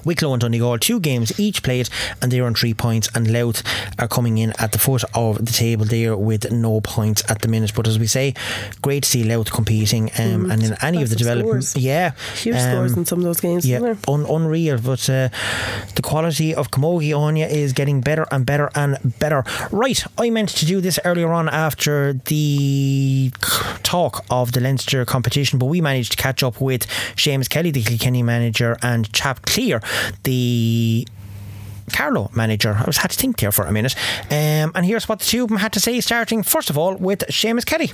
[0.04, 1.90] Wicklow and Donegal, two games each played,
[2.22, 3.10] and they're on three points.
[3.16, 3.64] And Louth
[4.00, 7.48] are coming in at the foot of the table there with no points at the
[7.48, 7.74] minute.
[7.76, 8.34] But as we say,
[8.82, 12.56] great to see Louth competing, um, and in any of the Massive development, yeah, Huge
[12.56, 13.66] um, scores in some of those games.
[13.68, 14.78] yeah, un- unreal.
[14.80, 15.30] But uh,
[15.96, 19.44] the quality of Camogie Áine is getting better and better and better.
[19.72, 23.32] Right, I meant to do this earlier on after the
[23.84, 27.84] talk of the Leinster competition, but we managed to catch up with Seamus Kelly, the
[27.84, 29.82] Kilkenny manager, and Chap Clear,
[30.22, 31.08] the
[31.92, 32.76] Carlow manager.
[32.80, 33.96] I was had to think there for a minute.
[34.30, 36.96] Um, and here's what the two of them had to say, starting first of all
[36.96, 37.92] with Seamus Kelly.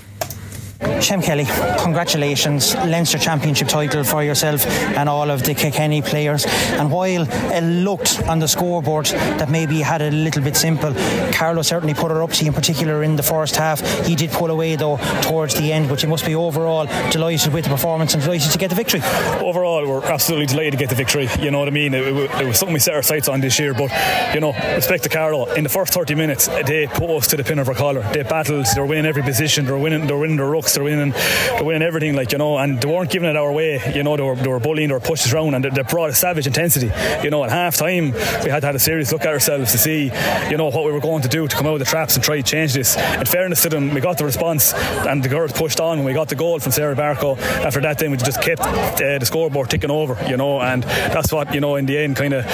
[1.01, 1.45] Shem Kelly,
[1.79, 2.73] congratulations.
[2.75, 4.65] Leinster Championship title for yourself
[4.97, 6.45] and all of the Kilkenny players.
[6.47, 10.93] And while it looked on the scoreboard that maybe had it a little bit simple,
[11.31, 13.81] Carlow certainly put it up to you, in particular in the first half.
[14.05, 17.65] He did pull away though towards the end, but you must be overall delighted with
[17.65, 19.01] the performance and delighted to get the victory.
[19.41, 21.29] overall, we're absolutely delighted to get the victory.
[21.39, 21.93] You know what I mean?
[21.93, 23.73] It, it- it was something we set our sights on this year.
[23.73, 23.91] But
[24.33, 25.45] you know, respect to Carlow.
[25.53, 28.01] In the first 30 minutes, they put us to the pin of our collar.
[28.11, 28.65] They battled.
[28.73, 29.65] They were winning every position.
[29.65, 30.07] They were winning.
[30.07, 30.62] They were winning their rucks.
[30.71, 31.11] They were winning.
[31.11, 32.15] They were winning everything.
[32.15, 33.81] Like you know, and they weren't giving it our way.
[33.93, 34.87] You know, they were, they were bullying.
[34.89, 36.91] They were pushed us around, and they, they brought a savage intensity.
[37.23, 39.77] You know, at half time, we had to have a serious look at ourselves to
[39.77, 40.11] see,
[40.49, 42.23] you know, what we were going to do to come out of the traps and
[42.23, 42.95] try to change this.
[42.95, 45.97] In fairness to them, we got the response, and the girls pushed on.
[45.97, 49.19] When we got the goal from Sarah Barco, after that, then we just kept uh,
[49.19, 50.17] the scoreboard ticking over.
[50.29, 52.45] You know, and that's what you know in the end kind of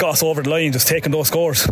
[0.00, 1.68] got us over the line, just taking those scores.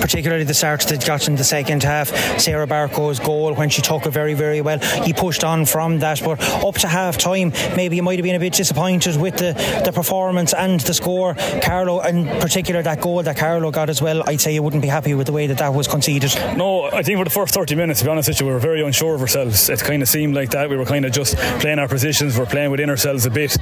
[0.00, 2.08] Particularly the start that got in the second half.
[2.40, 4.78] Sarah Barco's goal when she took it very, very well.
[5.04, 8.34] He pushed on from that, but up to half time, maybe you might have been
[8.34, 9.52] a bit disappointed with the,
[9.84, 11.34] the performance and the score.
[11.62, 14.88] Carlow, in particular, that goal that Carlow got as well, I'd say you wouldn't be
[14.88, 16.34] happy with the way that that was conceded.
[16.56, 18.58] No, I think for the first 30 minutes, to be honest with you, we were
[18.58, 19.68] very unsure of ourselves.
[19.68, 20.70] It kind of seemed like that.
[20.70, 23.56] We were kind of just playing our positions, we are playing within ourselves a bit,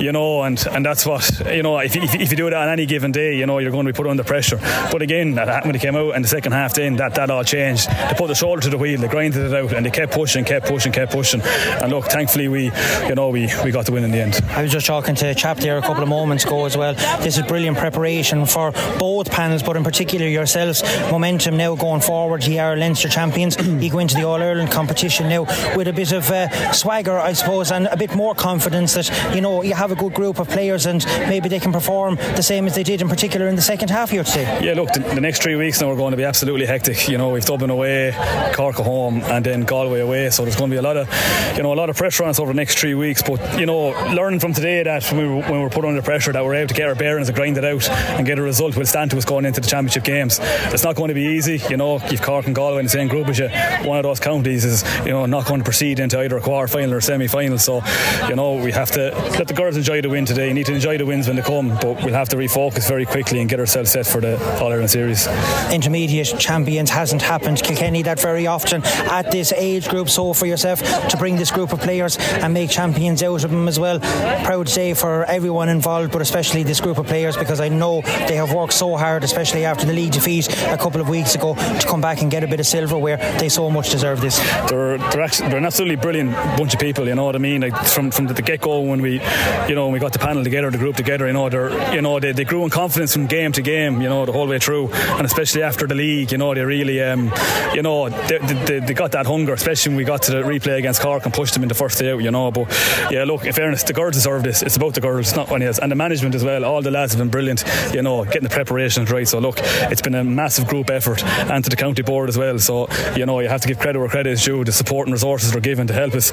[0.00, 2.68] you know, and, and that's what, you know, if, if, if you do that on
[2.68, 4.58] any given day, you know, you're going to be put under pressure.
[4.90, 7.44] But again, that when they came out and the second half then, that, that all
[7.44, 7.88] changed.
[7.88, 10.44] They put the shoulder to the wheel, they grinded it out, and they kept pushing,
[10.44, 11.42] kept pushing, kept pushing.
[11.42, 12.70] And look, thankfully, we,
[13.06, 14.40] you know, we, we got the win in the end.
[14.50, 16.94] I was just talking to a chap there a couple of moments ago as well.
[17.20, 20.82] This is brilliant preparation for both panels, but in particular yourselves.
[21.10, 22.44] Momentum now going forward.
[22.46, 23.56] You are Leinster champions.
[23.82, 25.42] you go into the All Ireland competition now
[25.76, 29.40] with a bit of uh, swagger, I suppose, and a bit more confidence that you
[29.40, 32.66] know you have a good group of players and maybe they can perform the same
[32.66, 34.60] as they did in particular in the second half here today.
[34.62, 37.08] Yeah, look, the, the next three weeks now are going to be absolutely hectic.
[37.08, 38.12] You know, we've Dublin away,
[38.54, 40.30] Cork at home, and then Galway away.
[40.30, 41.08] So there's going to be a lot of,
[41.56, 43.22] you know, a lot of pressure on us over the next three weeks.
[43.22, 46.02] But you know, learning from today that when we were, when we were put under
[46.02, 48.42] pressure, that we're able to get our bearings and grind it out and get a
[48.42, 50.38] result will stand to us going into the championship games.
[50.42, 51.60] It's not going to be easy.
[51.68, 53.48] You know, you've Cork and Galway in the same group as you.
[53.88, 56.68] One of those counties is, you know, not going to proceed into either a quarter
[56.68, 57.58] final or semi final.
[57.58, 57.82] So,
[58.28, 60.48] you know, we have to let the girls enjoy the win today.
[60.48, 63.06] You need to enjoy the wins when they come, but we'll have to refocus very
[63.06, 65.26] quickly and get ourselves set for the All Ireland series.
[65.72, 70.80] Intermediate champions hasn't happened Kilkenny that very often at this age group so for yourself
[71.08, 74.00] to bring this group of players and make champions out of them as well
[74.44, 78.36] proud day for everyone involved but especially this group of players because I know they
[78.36, 81.86] have worked so hard especially after the league defeat a couple of weeks ago to
[81.86, 84.38] come back and get a bit of silverware they so much deserve this
[84.68, 87.06] they're they're, actually, they're an absolutely brilliant bunch of people.
[87.06, 87.62] You know what I mean?
[87.62, 89.20] Like from from the get go when we,
[89.68, 91.26] you know, when we got the panel together, the group together.
[91.26, 94.00] You know, they're you know they, they grew in confidence from game to game.
[94.00, 96.32] You know, the whole way through, and especially after the league.
[96.32, 97.32] You know, they really, um,
[97.74, 99.54] you know, they, they, they got that hunger.
[99.54, 101.98] Especially when we got to the replay against Cork and pushed them in the first
[101.98, 102.22] day out.
[102.22, 102.68] You know, but
[103.10, 104.62] yeah, look, in fairness, the girls deserve this.
[104.62, 106.64] It's about the girls, not one else, and the management as well.
[106.64, 107.64] All the lads have been brilliant.
[107.94, 109.26] You know, getting the preparations right.
[109.26, 112.58] So look, it's been a massive group effort, and to the county board as well.
[112.58, 114.64] So you know, you have to give credit where credit is due.
[114.64, 116.30] The support and resources they're given to help us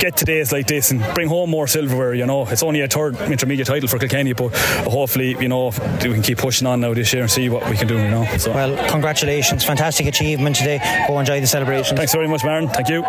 [0.00, 2.14] get to days like this and bring home more silverware.
[2.14, 4.54] You know, it's only a third intermediate title for Kilkenny, but
[4.86, 5.72] hopefully, you know,
[6.02, 7.94] we can keep pushing on now this year and see what we can do.
[7.94, 8.26] You know.
[8.38, 8.52] So.
[8.52, 9.64] Well, congratulations.
[9.64, 11.04] Fantastic achievement today.
[11.08, 11.96] Go enjoy the celebration.
[11.96, 12.68] Thanks very much, Marin.
[12.68, 13.04] Thank you.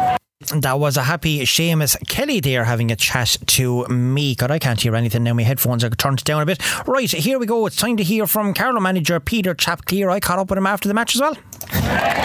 [0.53, 4.35] That was a happy Seamus Kelly there having a chat to me.
[4.35, 5.33] God, I can't hear anything now.
[5.33, 6.61] My headphones are turned down a bit.
[6.85, 7.65] Right, here we go.
[7.65, 10.11] It's time to hear from Carlow manager Peter Chapclear.
[10.11, 11.37] I caught up with him after the match as well.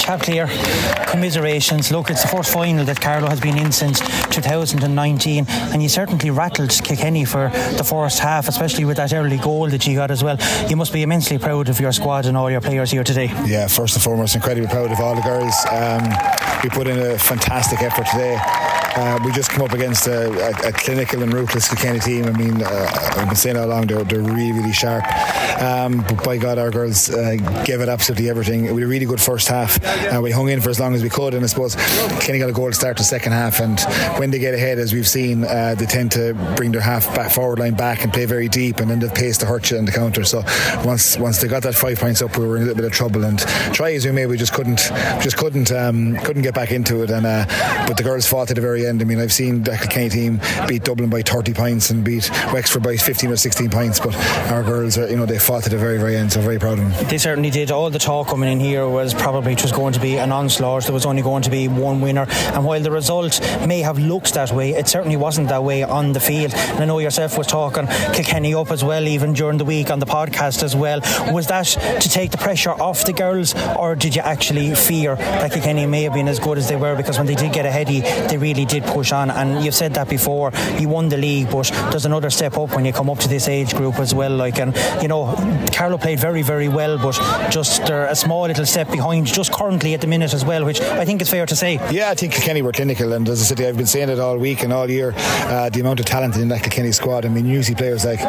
[0.00, 0.48] Chapclear,
[1.06, 1.92] commiserations.
[1.92, 4.00] Look, it's the first final that Carlow has been in since
[4.30, 9.68] 2019, and you certainly rattled Kilkenny for the first half, especially with that early goal
[9.68, 10.36] that you got as well.
[10.68, 13.26] You must be immensely proud of your squad and all your players here today.
[13.44, 15.54] Yeah, first and foremost, incredibly proud of all the girls.
[15.70, 16.02] Um,
[16.62, 18.79] we put in a fantastic effort today.
[19.00, 22.26] Uh, we just come up against a, a, a, clinical and ruthless Kilkenny team.
[22.26, 25.04] I mean, uh, I've been saying all along they're, they're really, really sharp.
[25.58, 28.64] Um, but by God, our girls uh, gave it absolutely everything.
[28.74, 29.82] We had a really good first half.
[29.82, 32.50] Uh, we hung in for as long as we could, and I suppose Kilkenny got
[32.50, 33.58] a goal to start the second half.
[33.58, 33.80] And
[34.18, 37.32] when they get ahead, as we've seen, uh, they tend to bring their half back
[37.32, 39.86] forward line back and play very deep, and then they've pace to hurt you in
[39.86, 40.24] the counter.
[40.24, 40.42] So
[40.84, 42.92] once once they got that five points up, we were in a little bit of
[42.92, 43.24] trouble.
[43.24, 43.38] And
[43.72, 44.78] try as we may, we just couldn't
[45.22, 47.10] just couldn't um, couldn't get back into it.
[47.10, 47.46] And uh,
[47.88, 48.89] but the girls fought at the very end.
[48.98, 52.82] I mean, I've seen the Kilkenny team beat Dublin by 30 points and beat Wexford
[52.82, 54.14] by 15 or 16 points, but
[54.50, 56.32] our girls, are, you know, they fought at the very very end.
[56.32, 57.08] So very proud of them.
[57.08, 57.70] They certainly did.
[57.70, 60.84] All the talk coming in here was probably it was going to be an onslaught.
[60.84, 64.34] There was only going to be one winner, and while the result may have looked
[64.34, 66.54] that way, it certainly wasn't that way on the field.
[66.54, 69.98] And I know yourself was talking Kilkenny up as well, even during the week on
[69.98, 71.00] the podcast as well.
[71.32, 75.52] Was that to take the pressure off the girls, or did you actually fear that
[75.52, 76.96] Kilkenny may have been as good as they were?
[76.96, 79.30] Because when they did get ahead, they really did push on.
[79.30, 80.52] And you've said that before.
[80.78, 83.48] You won the league, but there's another step up when you come up to this
[83.48, 84.34] age group as well.
[84.34, 85.34] Like, and you know,
[85.72, 87.14] Carlow played very, very well, but
[87.50, 90.80] just they're a small little step behind, just currently at the minute as well, which
[90.80, 91.74] I think is fair to say.
[91.90, 94.38] Yeah, I think Kilkenny were clinical, and as I said, I've been saying it all
[94.38, 95.12] week and all year.
[95.16, 97.24] Uh, the amount of talent in that Kilkenny squad.
[97.24, 98.20] I mean, you see players like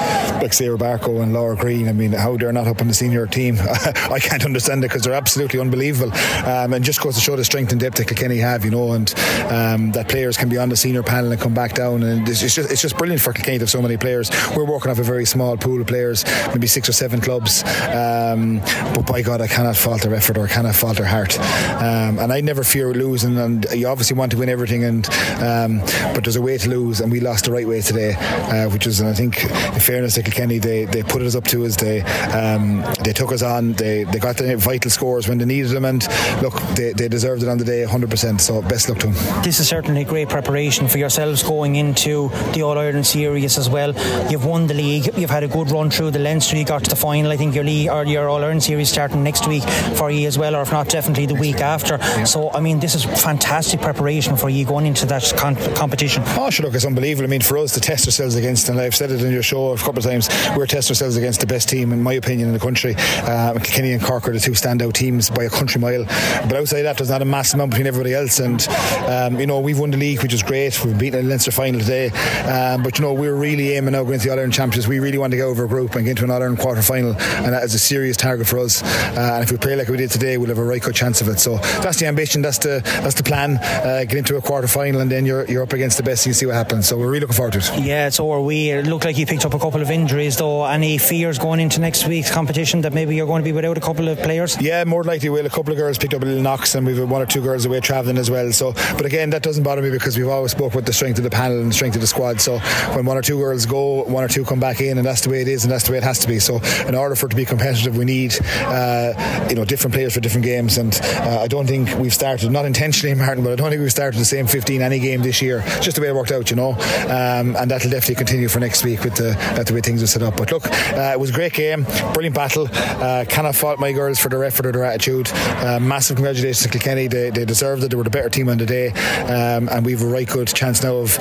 [0.42, 1.88] like Sarah Barco and Laura Green.
[1.88, 5.04] I mean, how they're not up in the senior team, I can't understand it because
[5.04, 6.12] they're absolutely unbelievable.
[6.46, 8.94] Um, and just goes to show the strength and depth that Kilkenny have, you know,
[8.94, 9.14] and
[9.50, 12.04] um, that players can be on the senior panel and come back down.
[12.04, 14.30] And it's just it's just brilliant for Kilkenny to have so many players.
[14.56, 17.64] We're working off a very small pool of players, maybe six or seven clubs.
[17.90, 18.60] Um,
[18.96, 21.40] but by God, I cannot fault their effort or cannot fault their heart.
[21.40, 23.38] Um, and I never fear losing.
[23.38, 25.06] And you obviously want to win everything, and
[25.42, 25.80] um,
[26.14, 28.88] but there's a way to lose, and we lost the right way today, uh, which
[28.88, 31.76] is, and I think, in fairness to Kilkenny, they, they put us up to us.
[31.76, 33.74] They um, they took us on.
[33.74, 36.06] They they got the vital scores when they needed them, and
[36.42, 38.42] look, they, they deserved it on the day 100%.
[38.42, 39.44] So best luck to them.
[39.44, 43.93] This is certainly great preparation for yourselves going into the All Ireland series as well.
[44.30, 45.17] You've won the league.
[45.17, 46.57] You've had a good run through the Leinster.
[46.57, 47.32] You got to the final.
[47.32, 49.63] I think your league or your All Ireland series starting next week
[49.95, 51.99] for you as well, or if not, definitely the week after.
[52.26, 56.24] So I mean, this is fantastic preparation for you going into that con- competition.
[56.26, 57.26] Oh, sure, look, it's unbelievable.
[57.26, 59.72] I mean, for us to test ourselves against, and I've said it in your show
[59.72, 62.53] a couple of times, we're testing ourselves against the best team, in my opinion, in
[62.53, 62.95] the country.
[62.95, 66.05] Um, Kilkenny and Cork are the two standout teams by a country mile.
[66.05, 68.39] But outside that, there's not a massive amount between everybody else.
[68.39, 68.67] And,
[69.07, 70.84] um, you know, we've won the league, which is great.
[70.84, 72.09] We've beaten the Leinster final today.
[72.43, 74.88] Um, but, you know, we're really aiming now going to the All Ireland Championships.
[74.88, 76.82] We really want to get over a group and get into an All Ireland quarter
[76.82, 77.12] final.
[77.12, 78.84] And that is a serious target for us.
[78.84, 81.22] Uh, and if we play like we did today, we'll have a right good chance
[81.22, 81.39] of it.
[81.39, 83.57] So that's the ambition, that's the that's the plan.
[83.57, 86.32] Uh, get into a quarter final, and then you're, you're up against the best, and
[86.32, 86.88] you see what happens.
[86.88, 87.82] So we're really looking forward to it.
[87.82, 88.72] Yeah, so are we.
[88.72, 90.66] It looked like you picked up a couple of injuries, though.
[90.66, 93.82] Any fears going into next week's competition that maybe you're going to be without a
[93.82, 94.59] couple of players?
[94.62, 95.45] Yeah, more likely we'll.
[95.45, 97.66] A couple of girls picked up a little knocks, and we've one or two girls
[97.66, 98.51] away travelling as well.
[98.51, 101.24] So, but again, that doesn't bother me because we've always spoke with the strength of
[101.24, 102.41] the panel and the strength of the squad.
[102.41, 102.58] So
[102.95, 105.30] when one or two girls go, one or two come back in, and that's the
[105.30, 106.39] way it is, and that's the way it has to be.
[106.39, 108.36] So in order for it to be competitive, we need
[108.66, 112.52] uh, you know different players for different games, and uh, I don't think we've started
[112.52, 115.41] not intentionally, Martin, but I don't think we've started the same 15 any game this
[115.41, 115.64] year.
[115.82, 118.84] Just the way it worked out, you know, um, and that'll definitely continue for next
[118.84, 120.36] week with the, uh, the way things are set up.
[120.36, 121.84] But look, uh, it was a great game,
[122.14, 122.68] brilliant battle.
[122.72, 125.30] Uh, cannot fault my girls for their effort or their attitude.
[125.32, 127.08] Uh, massive congratulations to Kilkenny.
[127.08, 127.91] They, they deserved it.
[127.91, 128.89] They were the better team on the day,
[129.22, 131.18] um, and we've a right good chance now of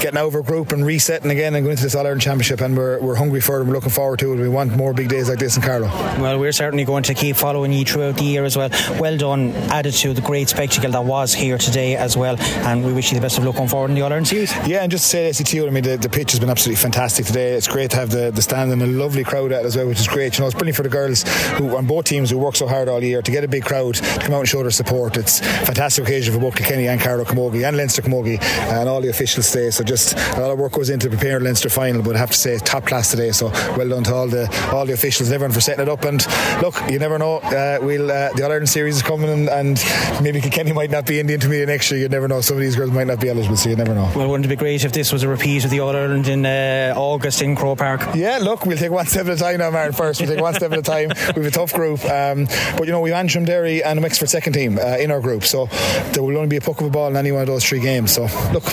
[0.00, 2.60] getting over a group and resetting again and going into this All Ireland Championship.
[2.60, 3.64] And we're, we're hungry for it.
[3.64, 4.36] We're looking forward to it.
[4.36, 5.88] We want more big days like this in Carlow.
[6.20, 8.70] Well, we're certainly going to keep following you throughout the year as well.
[8.98, 12.40] Well done, added to the great spectacle that was here today as well.
[12.40, 14.54] And we wish you the best of luck going forward in the All Ireland series.
[14.66, 17.26] Yeah, and just to say ACT, I mean, the, the pitch has been absolutely fantastic
[17.26, 17.52] today.
[17.52, 20.00] It's great to have the, the stand and a lovely crowd out as well, which
[20.00, 20.38] is great.
[20.38, 21.24] You know, it's brilliant for the girls
[21.58, 23.96] who on both teams who work so hard all year to get a big crowd
[23.96, 25.16] to come out and show their support.
[25.16, 28.88] It's a fantastic occasion for both Kilkenny and Carlow Camogie and Leinster Camogie Camogie and
[28.88, 29.70] all the officials today.
[29.70, 32.36] So just a lot of work goes into preparing Leinster final, but I have to
[32.38, 33.32] say top class today.
[33.32, 36.04] So well done to all the all the officials and everyone for setting it up.
[36.04, 36.24] And
[36.62, 37.38] look, you never know.
[37.38, 39.84] Uh, we'll uh, the All Ireland series is coming, and, and
[40.22, 42.00] maybe Kilkenny might not be in the intermediate next year.
[42.00, 42.40] You never know.
[42.40, 44.10] Some of these girls might not be eligible, so you never know.
[44.14, 46.46] Well, wouldn't it be great if this was a repeat of the All Ireland in
[46.46, 48.14] uh, August in Croke Park?
[48.14, 49.92] Yeah, look, we'll take one step at a time now, Martin.
[49.92, 51.10] First, we'll take one step at a time.
[51.34, 52.44] We have a tough group, um,
[52.76, 55.44] but you know we've Antrim, Derry, and a Wexford second team uh, in our group,
[55.44, 55.66] so
[56.12, 57.80] there will only be a puck of a ball in any one of those three
[57.80, 58.03] games.
[58.06, 58.64] So look,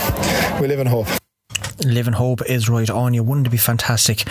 [0.59, 1.07] we live in hope.
[1.83, 3.23] Live in hope is right on you.
[3.23, 4.25] Wouldn't it be fantastic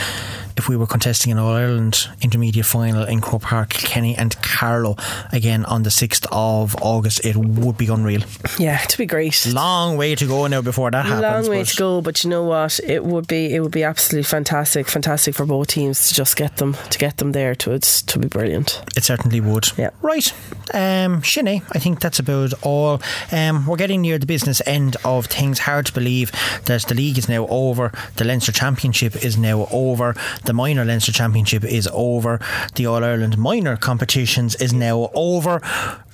[0.57, 4.97] if we were contesting an All Ireland intermediate final in Croke Park, Kenny and Carlow
[5.33, 7.25] again on the 6th of August?
[7.25, 8.23] It would be unreal.
[8.59, 9.47] Yeah, to be great.
[9.53, 11.49] Long way to go now before that happens.
[11.49, 12.81] Long way to go, but you know what?
[12.85, 16.57] It would be it would be absolutely fantastic, fantastic for both teams to just get
[16.57, 17.55] them to get them there.
[17.57, 18.83] To it's to be brilliant.
[18.97, 19.67] It certainly would.
[19.77, 19.91] Yeah.
[20.03, 20.33] Right,
[20.75, 21.63] um, Shinny.
[21.73, 23.01] I think that's about all.
[23.33, 25.61] Um, we're getting near the business end of things.
[25.61, 26.33] Hard to believe
[26.67, 27.93] that the league is now over.
[28.17, 30.15] The Leinster Championship is now over.
[30.45, 32.41] The minor Leinster Championship is over.
[32.75, 35.61] The All Ireland minor competitions is now over.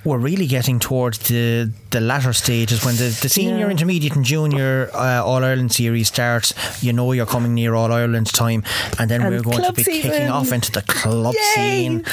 [0.07, 3.71] We're really getting towards the the latter stages when the, the senior, Yeah.
[3.71, 6.53] intermediate, and junior uh, All Ireland series starts.
[6.81, 8.63] You know you're coming near All Ireland time,
[8.99, 11.41] and then And we're going to be kicking off into the club Yay!
[11.55, 12.05] scene,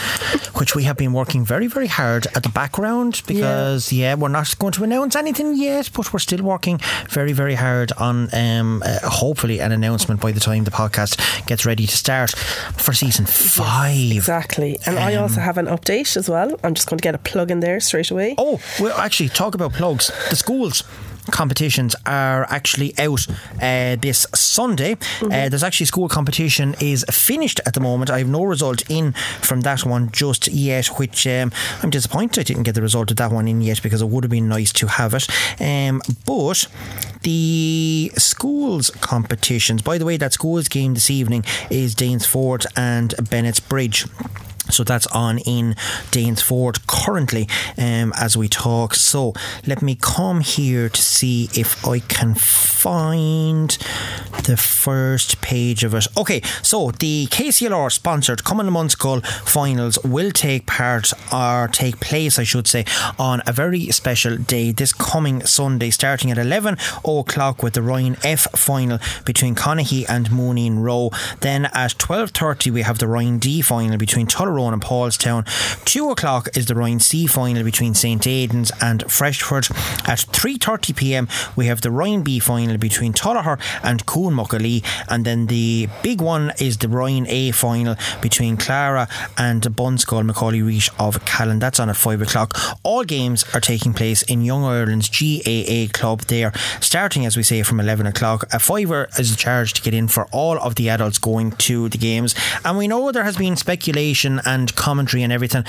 [0.54, 4.58] which we have been working very, very hard at the background because, yeah, we're not
[4.58, 8.98] going to announce anything yet, but we're still working very, very hard on um, uh,
[9.08, 12.30] hopefully an announcement by the time the podcast gets ready to start
[12.76, 14.10] for season five.
[14.16, 14.78] Exactly.
[14.84, 16.58] And I also have an update as well.
[16.64, 18.34] I'm just going to get a plug in there straight away.
[18.38, 20.10] Oh, well, actually, talk about plugs.
[20.30, 20.82] The schools.
[21.30, 23.26] Competitions are actually out
[23.62, 24.98] uh, this Sunday.
[25.22, 28.10] Uh, there's actually school competition is finished at the moment.
[28.10, 31.50] I have no result in from that one just yet, which um,
[31.82, 34.22] I'm disappointed I didn't get the result of that one in yet because it would
[34.22, 35.26] have been nice to have it.
[35.62, 36.66] Um, but
[37.22, 44.10] the schools competitions, by the way, that schools game this evening is Danesfort and Bennettsbridge.
[44.70, 45.74] So that's on in
[46.10, 47.48] Danesfort currently
[47.78, 48.94] um, as we talk.
[48.94, 49.34] So
[49.66, 53.70] let me come here to see if I can find
[54.44, 56.06] the first page of it.
[56.16, 62.38] Okay, so the KCLR sponsored Cumann na nBunscoil finals will take part or take place,
[62.38, 62.84] I should say,
[63.18, 68.18] on a very special day this coming Sunday, starting at 11 o'clock with the Roinn
[68.24, 71.12] F final between Conahy and Mooneenroe.
[71.40, 75.84] Then at 12.30 we have the Roinn D final between Tullaroan and Paulstown.
[75.84, 79.66] 2 o'clock is the Roinn C final between St Aidan's and Freshford.
[80.06, 85.88] At 3.30pm we have the Roinn B final between Tullaher and Coolmuckalee, And then the
[86.02, 91.58] big one is the Roinn A final between Clara and Bunscoil McAuley Rice of Callan.
[91.58, 92.56] That's on at 5 o'clock.
[92.82, 97.62] All games are taking place in Young Ireland's GAA club there, starting as we say
[97.62, 98.44] from 11 o'clock.
[98.52, 101.88] A fiver is the charge to get in for all of the adults going to
[101.88, 102.34] the games.
[102.64, 105.64] And we know there has been speculation and commentary and everything.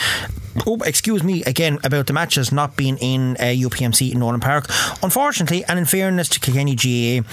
[0.66, 4.66] Oh, excuse me again about the matches not being in uh, UPMC in Nowlan Park.
[5.04, 7.28] Unfortunately, and in fairness to Kilkenny GAA,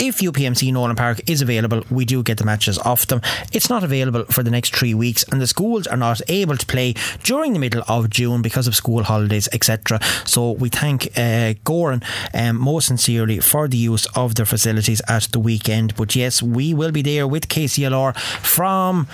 [0.00, 3.20] if UPMC Nowlan Park is available, we do get the matches off them.
[3.52, 6.66] It's not available for the next three weeks, and the schools are not able to
[6.66, 10.00] play during the middle of June because of school holidays, etc.
[10.24, 15.24] So we thank uh, Gowran um, most sincerely for the use of their facilities at
[15.32, 15.94] the weekend.
[15.96, 19.06] But yes, we will be there with KCLR from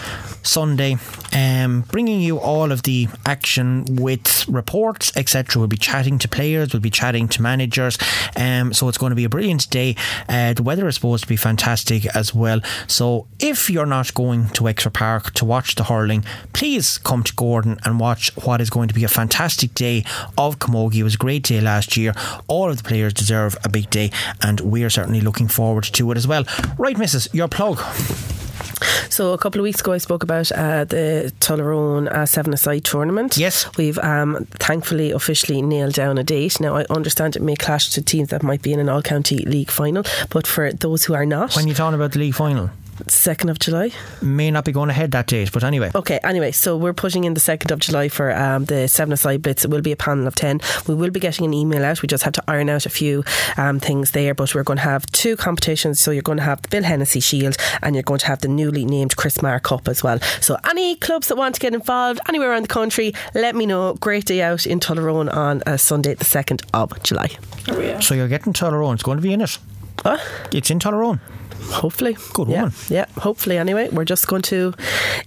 [0.43, 0.99] Sunday,
[1.33, 5.59] um, bringing you all of the action with reports, etc.
[5.59, 7.99] We'll be chatting to players, we'll be chatting to managers.
[8.37, 9.97] Um, so it's going to be a brilliant day.
[10.29, 12.61] Uh, the weather is supposed to be fantastic as well.
[12.87, 17.33] So if you're not going to Wexford Park to watch the hurling, please come to
[17.35, 20.05] Gowran and watch what is going to be a fantastic day
[20.37, 20.97] of Camogie.
[20.97, 22.15] It was a great day last year.
[22.49, 24.11] All of the players deserve a big day,
[24.43, 26.45] and we are certainly looking forward to it as well.
[26.79, 27.33] Right, Mrs.
[27.33, 27.81] Your plug.
[29.11, 33.37] So a couple of weeks ago, I spoke about uh, the Tullaroan uh, seven-a-side tournament.
[33.37, 33.67] Yes.
[33.77, 36.61] we've um, thankfully officially nailed down a date.
[36.61, 39.71] Now I understand it may clash to teams that might be in an all-county league
[39.71, 42.71] final, but for those who are not, When you're talking about the league final,
[43.09, 43.91] second of July.
[44.23, 45.91] may not be going ahead that date, but anyway.
[45.95, 49.43] Okay, anyway, so we're putting in the 2nd of July for um, the 7 aside
[49.43, 49.65] blitz.
[49.65, 50.61] It will be a panel of 10.
[50.87, 52.03] We will be getting an email out.
[52.03, 53.25] We just have to iron out a few
[53.57, 56.01] um, things there, but we're going to have two competitions.
[56.01, 58.49] So you're going to have the Bill Hennessy Shield and you're going to have the
[58.49, 60.21] newly named Chris Marr Cup as well.
[60.41, 63.95] So any clubs that want to get involved anywhere around the country, let me know.
[63.95, 67.29] Great day out in Tullaroan on uh, Sunday, the 2nd of July.
[68.01, 68.95] So you're getting Tullaroan.
[68.95, 69.59] It's going to be in it.
[70.03, 70.21] What?
[70.53, 71.21] It's in Tullaroan.
[71.71, 72.17] Hopefully.
[72.33, 72.75] Good yeah, woman.
[72.89, 73.59] Yeah, hopefully.
[73.59, 74.75] Anyway, we're just going to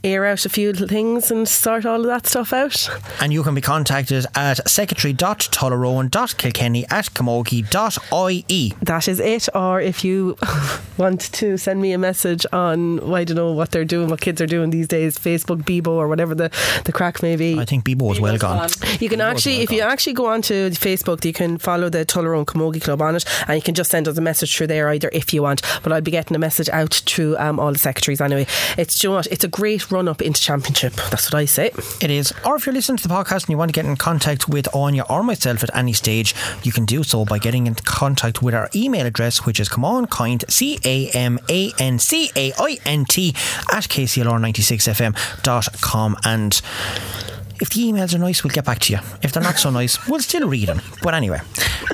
[0.04, 2.90] air out a few things and sort all of that stuff out.
[3.22, 8.74] And you can be contacted at secretary.tullaroan.kilkenny at camogie.ie.
[8.82, 9.50] That is it.
[9.56, 10.38] Or if you
[10.98, 14.22] want to send me a message on, well, I don't know what they're doing, what
[14.22, 16.52] kids are doing these days, Facebook, Bebo, or whatever the,
[16.86, 17.60] the crack may be.
[17.60, 18.70] I think Bebo is well gone.
[19.00, 22.82] You can actually, if you actually go onto Facebook, you can follow the Tullaroan Camogie
[22.82, 25.34] Club on it, and you can just send us a message through there either if
[25.34, 25.62] you want.
[25.84, 28.46] But I'll be getting a message out to um, all the secretaries anyway.
[28.78, 29.28] It's you know what?
[29.28, 30.94] It's a great run up into championship.
[31.10, 31.72] That's what I say.
[32.02, 32.34] It is.
[32.46, 34.66] Or if you're listening to the podcast and you want to get in contact with
[34.74, 38.54] Áine or myself at any stage, you can do so by getting in contact with
[38.54, 42.78] our email address, which is Camán Caint, C A M A N C A I
[42.86, 43.30] N T,
[43.72, 46.18] at KCLR96FM.com.
[46.26, 46.62] And
[47.62, 49.00] if the emails are nice, we'll get back to you.
[49.22, 50.82] If they're not so nice, we'll still read them.
[51.02, 51.42] But anyway,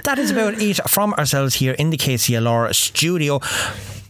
[0.04, 3.40] that is about it from ourselves here in the KCLR studio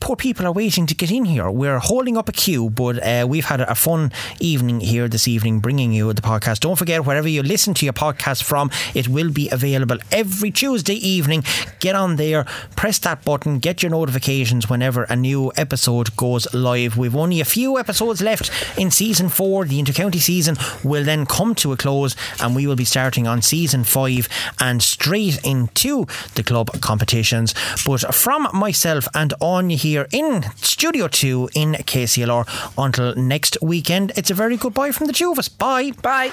[0.05, 1.49] poor people are waiting to get in here.
[1.49, 5.61] We're holding up a queue, but uh, we've had a fun evening here this evening
[5.61, 6.59] bringing you the podcast.
[6.59, 10.93] Don't forget, wherever you listen to your podcast from, it will be available every Tuesday
[10.93, 11.43] evening.
[11.79, 12.43] Get on there,
[12.75, 16.97] press that button, get your notifications whenever a new episode goes live.
[16.97, 19.65] We've only a few episodes left in season four.
[19.65, 23.41] The intercounty season will then come to a close, and we will be starting on
[23.41, 24.29] season five
[24.59, 27.55] and straight into the club competitions.
[27.87, 34.29] But from myself and Áine here in Studio 2 in KCLR until next weekend, it's
[34.29, 35.49] a very good bye from the two of us.
[35.49, 35.91] Bye.
[36.01, 36.31] Bye.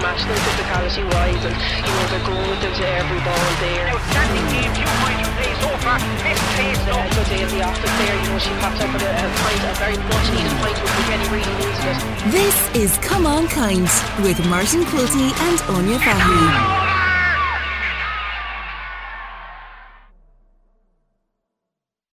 [0.00, 0.18] Net.
[0.18, 3.20] They're, they're matching their physicality wise, and you know they're going with them to every
[3.26, 3.86] ball there.
[3.88, 4.70] Outstanding game.
[4.74, 5.98] Few points from play so far.
[6.22, 7.14] Best pace Uh, now.
[7.14, 9.62] good day in the office there, you know, she popped up with a, a pint,
[9.64, 11.98] a very much needed pint with Kenny really needed it.
[12.32, 13.90] This is Camán Caint
[14.22, 16.97] with Martin Quilty and Áine Farrell.